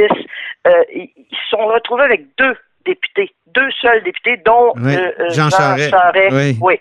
euh, 0.66 0.84
ils 0.92 1.10
se 1.30 1.48
sont 1.50 1.66
retrouvés 1.66 2.04
avec 2.04 2.26
deux 2.36 2.56
députés, 2.84 3.30
deux 3.54 3.70
seuls 3.80 4.02
députés, 4.02 4.36
dont 4.44 4.72
oui, 4.76 4.94
euh, 4.96 5.10
Jean, 5.30 5.48
Jean 5.50 5.56
Charest. 5.56 5.90
Charest. 5.90 6.32
Oui. 6.34 6.58
oui. 6.60 6.74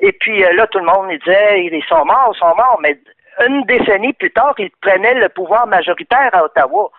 Et 0.00 0.12
puis 0.12 0.42
euh, 0.44 0.52
là, 0.54 0.66
tout 0.68 0.78
le 0.78 0.84
monde 0.86 1.06
il 1.10 1.18
disait, 1.18 1.64
ils 1.64 1.84
sont 1.88 2.04
morts, 2.04 2.32
ils 2.34 2.38
sont 2.38 2.54
morts, 2.56 2.78
mais 2.82 2.98
une 3.46 3.64
décennie 3.64 4.12
plus 4.14 4.30
tard, 4.30 4.54
ils 4.58 4.70
prenaient 4.80 5.14
le 5.14 5.28
pouvoir 5.28 5.66
majoritaire 5.66 6.30
à 6.32 6.44
Ottawa. 6.44 6.90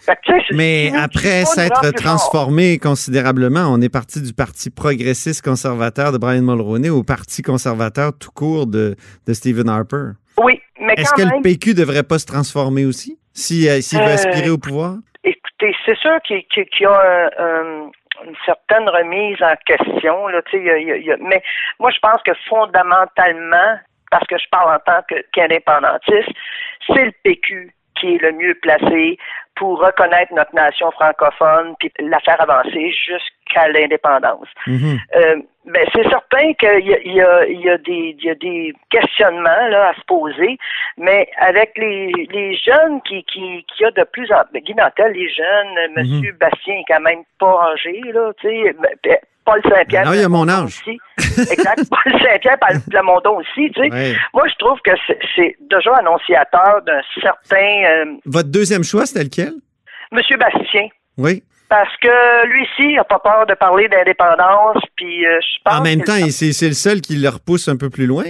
Fait 0.00 0.16
que, 0.24 0.54
Mais 0.54 0.92
après 0.96 1.44
s'être 1.44 1.90
transformé 1.92 2.78
considérablement, 2.78 3.64
on 3.68 3.80
est 3.80 3.88
parti 3.88 4.22
du 4.22 4.32
Parti 4.32 4.70
progressiste 4.70 5.44
conservateur 5.44 6.12
de 6.12 6.18
Brian 6.18 6.42
Mulroney 6.42 6.88
au 6.90 7.02
Parti 7.02 7.42
conservateur 7.42 8.12
tout 8.16 8.30
court 8.32 8.66
de, 8.68 8.94
de 9.26 9.32
Stephen 9.32 9.68
Harper. 9.68 10.10
Oui, 10.40 10.60
mais 10.80 10.94
Est-ce 10.96 11.12
que 11.14 11.22
même, 11.22 11.38
le 11.38 11.42
PQ 11.42 11.74
devrait 11.74 12.04
pas 12.04 12.18
se 12.20 12.26
transformer 12.26 12.84
aussi 12.84 13.18
s'il 13.34 13.68
euh, 13.68 13.80
s'il 13.80 13.98
veut 13.98 14.04
Euh, 14.06 14.14
aspirer 14.14 14.50
au 14.50 14.58
pouvoir? 14.58 14.94
écoutez, 15.24 15.74
c'est 15.84 15.98
sûr 15.98 16.12
qu'il 16.24 16.44
qu'il 16.46 16.64
y 16.80 16.84
a 16.86 16.90
un- 16.92 17.44
un- 17.44 17.90
une 18.24 18.36
certaine 18.44 18.88
remise 18.88 19.42
en 19.42 19.54
question, 19.66 20.28
là, 20.28 20.40
y 20.52 20.70
a- 20.70 20.78
y 20.78 20.90
a- 20.92 20.96
y 20.96 21.16
mais 21.20 21.42
moi, 21.78 21.90
je 21.90 21.98
pense 22.00 22.22
que 22.22 22.32
fondamentalement, 22.48 23.78
parce 24.10 24.26
que 24.26 24.38
je 24.38 24.48
parle 24.50 24.74
en 24.74 24.78
tant 24.80 25.02
qu'indépendantiste, 25.32 26.30
c'est 26.86 27.04
le 27.04 27.12
PQ 27.22 27.72
qui 27.98 28.14
est 28.14 28.22
le 28.22 28.32
mieux 28.32 28.54
placé 28.60 29.18
pour 29.56 29.80
reconnaître 29.80 30.32
notre 30.34 30.54
nation 30.54 30.90
francophone 30.92 31.74
puis 31.78 31.92
la 31.98 32.20
faire 32.20 32.40
avancer 32.40 32.92
jusqu'à 32.92 33.68
l'indépendance. 33.68 34.48
Mhm. 34.66 34.98
Euh, 35.16 35.36
ben, 35.64 35.86
c'est 35.92 36.08
certain 36.08 36.52
qu'il 36.54 36.86
y 36.86 36.94
a, 36.94 36.98
il 37.04 37.12
y, 37.12 37.20
a, 37.20 37.46
il 37.46 37.60
y, 37.60 37.68
a 37.68 37.76
des, 37.76 38.16
il 38.18 38.24
y 38.24 38.30
a 38.30 38.34
des 38.34 38.72
questionnements 38.90 39.68
là, 39.68 39.88
à 39.88 39.94
se 39.94 40.04
poser, 40.06 40.56
mais 40.96 41.28
avec 41.38 41.72
les, 41.76 42.12
les 42.30 42.56
jeunes 42.56 43.02
qui, 43.02 43.22
qui, 43.24 43.64
qui 43.64 43.84
a 43.84 43.90
de 43.90 44.04
plus 44.04 44.32
en 44.32 44.44
plus, 44.50 44.60
Guy 44.60 44.74
Nantel, 44.74 45.12
les 45.12 45.28
jeunes, 45.28 45.92
Monsieur 45.96 46.32
Bastien 46.40 46.76
est 46.76 46.84
quand 46.88 47.00
même 47.00 47.22
pas 47.38 47.72
âgé, 47.72 48.00
là, 48.14 48.32
tu 48.40 48.48
sais, 48.48 48.72
ben, 48.72 49.18
Paul 49.50 49.62
Saint-Pierre. 49.72 50.04
Non, 50.04 50.12
il 50.12 50.20
y 50.20 50.24
a 50.24 50.28
mon 50.28 50.48
âge. 50.48 50.64
Aussi. 50.82 50.98
Exact. 51.50 51.82
Paul 51.90 52.12
Saint-Pierre, 52.20 52.58
Paul 52.60 52.80
Plamondon 52.90 53.38
aussi, 53.38 53.70
tu 53.74 53.80
sais. 53.90 54.16
Moi, 54.34 54.46
je 54.48 54.54
trouve 54.58 54.78
que 54.84 54.90
c'est- 55.36 55.56
déjà 55.70 55.94
annonciateur 55.96 56.82
d'un 56.86 57.00
certain 57.22 57.84
euh, 57.84 58.04
Votre 58.26 58.50
deuxième 58.50 58.84
choix, 58.84 59.06
c'était 59.06 59.24
lequel? 59.24 59.52
Monsieur 60.12 60.36
Bastien. 60.36 60.88
Oui. 61.16 61.42
Parce 61.68 61.94
que 61.98 62.46
lui 62.46 62.66
ci 62.76 62.82
il 62.92 62.96
n'a 62.96 63.04
pas 63.04 63.18
peur 63.18 63.44
de 63.46 63.52
parler 63.54 63.88
d'indépendance, 63.88 64.82
puis 64.96 65.26
euh, 65.26 65.38
je 65.42 65.56
pense 65.64 65.80
En 65.80 65.82
même 65.82 66.02
temps, 66.02 66.14
c'est 66.30 66.66
le 66.68 66.72
seul 66.74 67.00
qui 67.02 67.16
le 67.16 67.28
repousse 67.28 67.68
un 67.68 67.76
peu 67.76 67.90
plus 67.90 68.06
loin. 68.06 68.24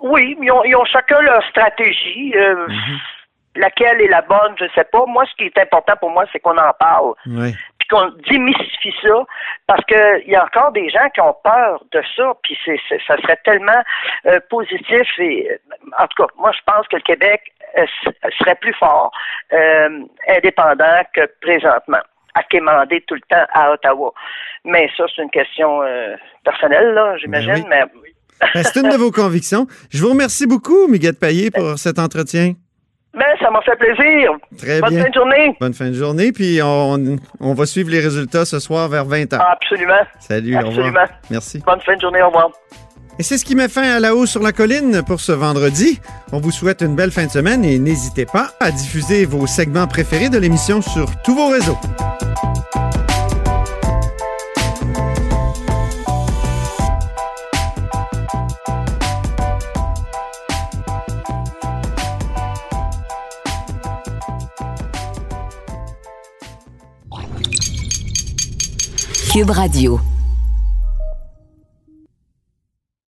Oui, 0.00 0.36
ils 0.40 0.50
ont, 0.50 0.64
ils 0.64 0.74
ont 0.74 0.84
chacun 0.86 1.20
leur 1.20 1.42
stratégie. 1.50 2.32
euh, 2.36 2.66
Mhm. 2.68 2.98
Laquelle 3.54 4.00
est 4.00 4.08
la 4.08 4.22
bonne, 4.22 4.54
je 4.58 4.64
sais 4.74 4.86
pas. 4.90 5.04
Moi, 5.06 5.24
ce 5.30 5.34
qui 5.36 5.44
est 5.44 5.58
important 5.60 5.92
pour 6.00 6.08
moi, 6.10 6.24
c'est 6.32 6.38
qu'on 6.40 6.56
en 6.56 6.72
parle, 6.80 7.12
Oui. 7.26 7.54
Qu'on 7.92 8.10
démystifie 8.30 8.94
ça, 9.02 9.24
parce 9.66 9.84
que 9.84 10.24
il 10.24 10.32
y 10.32 10.36
a 10.36 10.44
encore 10.44 10.72
des 10.72 10.88
gens 10.88 11.08
qui 11.14 11.20
ont 11.20 11.36
peur 11.44 11.84
de 11.92 12.02
ça, 12.16 12.32
puis 12.42 12.58
c'est, 12.64 12.80
ça 13.06 13.16
serait 13.18 13.38
tellement 13.44 13.82
euh, 14.26 14.40
positif. 14.48 15.06
Et 15.18 15.48
en 15.98 16.06
tout 16.06 16.22
cas, 16.22 16.28
moi, 16.38 16.52
je 16.52 16.60
pense 16.66 16.88
que 16.88 16.96
le 16.96 17.02
Québec 17.02 17.42
euh, 17.78 17.84
serait 18.38 18.56
plus 18.56 18.74
fort, 18.74 19.12
euh, 19.52 20.00
indépendant 20.28 21.02
que 21.14 21.28
présentement, 21.40 22.02
à 22.34 22.42
quémander 22.44 23.02
tout 23.06 23.14
le 23.14 23.20
temps 23.28 23.44
à 23.52 23.72
Ottawa. 23.72 24.12
Mais 24.64 24.90
ça, 24.96 25.04
c'est 25.14 25.22
une 25.22 25.30
question 25.30 25.82
euh, 25.82 26.16
personnelle, 26.44 26.94
là, 26.94 27.16
j'imagine. 27.18 27.66
Ben 27.68 27.86
Ben, 28.54 28.62
c'est 28.64 28.80
une 28.80 28.88
de 28.88 28.96
vos 28.96 29.10
convictions. 29.12 29.66
Je 29.90 30.02
vous 30.02 30.10
remercie 30.10 30.46
beaucoup, 30.46 30.88
Miguel 30.88 31.14
Payet, 31.14 31.50
pour 31.50 31.78
cet 31.78 31.98
entretien. 31.98 32.54
Ben, 33.14 33.24
ça 33.40 33.50
m'a 33.50 33.60
fait 33.60 33.76
plaisir. 33.76 34.30
Très 34.56 34.80
Bonne 34.80 34.90
bien. 34.90 35.02
fin 35.04 35.08
de 35.10 35.14
journée. 35.14 35.56
Bonne 35.60 35.74
fin 35.74 35.88
de 35.88 35.94
journée. 35.94 36.32
Puis 36.32 36.60
on, 36.62 37.16
on 37.40 37.52
va 37.54 37.66
suivre 37.66 37.90
les 37.90 38.00
résultats 38.00 38.44
ce 38.46 38.58
soir 38.58 38.88
vers 38.88 39.06
20h. 39.06 39.38
Absolument. 39.38 39.92
Salut, 40.18 40.54
au 40.54 40.58
Absolument. 40.60 40.86
revoir. 40.86 41.08
Merci. 41.30 41.62
Bonne 41.66 41.80
fin 41.82 41.94
de 41.96 42.00
journée, 42.00 42.22
au 42.22 42.26
revoir. 42.28 42.48
Et 43.18 43.22
c'est 43.22 43.36
ce 43.36 43.44
qui 43.44 43.54
met 43.54 43.68
fin 43.68 43.82
à 43.82 44.00
la 44.00 44.14
haut 44.14 44.24
sur 44.24 44.42
la 44.42 44.52
colline 44.52 45.02
pour 45.06 45.20
ce 45.20 45.32
vendredi. 45.32 46.00
On 46.32 46.40
vous 46.40 46.50
souhaite 46.50 46.80
une 46.80 46.96
belle 46.96 47.10
fin 47.10 47.26
de 47.26 47.30
semaine 47.30 47.62
et 47.64 47.78
n'hésitez 47.78 48.24
pas 48.24 48.52
à 48.60 48.70
diffuser 48.70 49.26
vos 49.26 49.46
segments 49.46 49.86
préférés 49.86 50.30
de 50.30 50.38
l'émission 50.38 50.80
sur 50.80 51.06
tous 51.22 51.34
vos 51.34 51.48
réseaux. 51.48 51.76
Cube 69.32 69.52
Radio. 69.52 70.21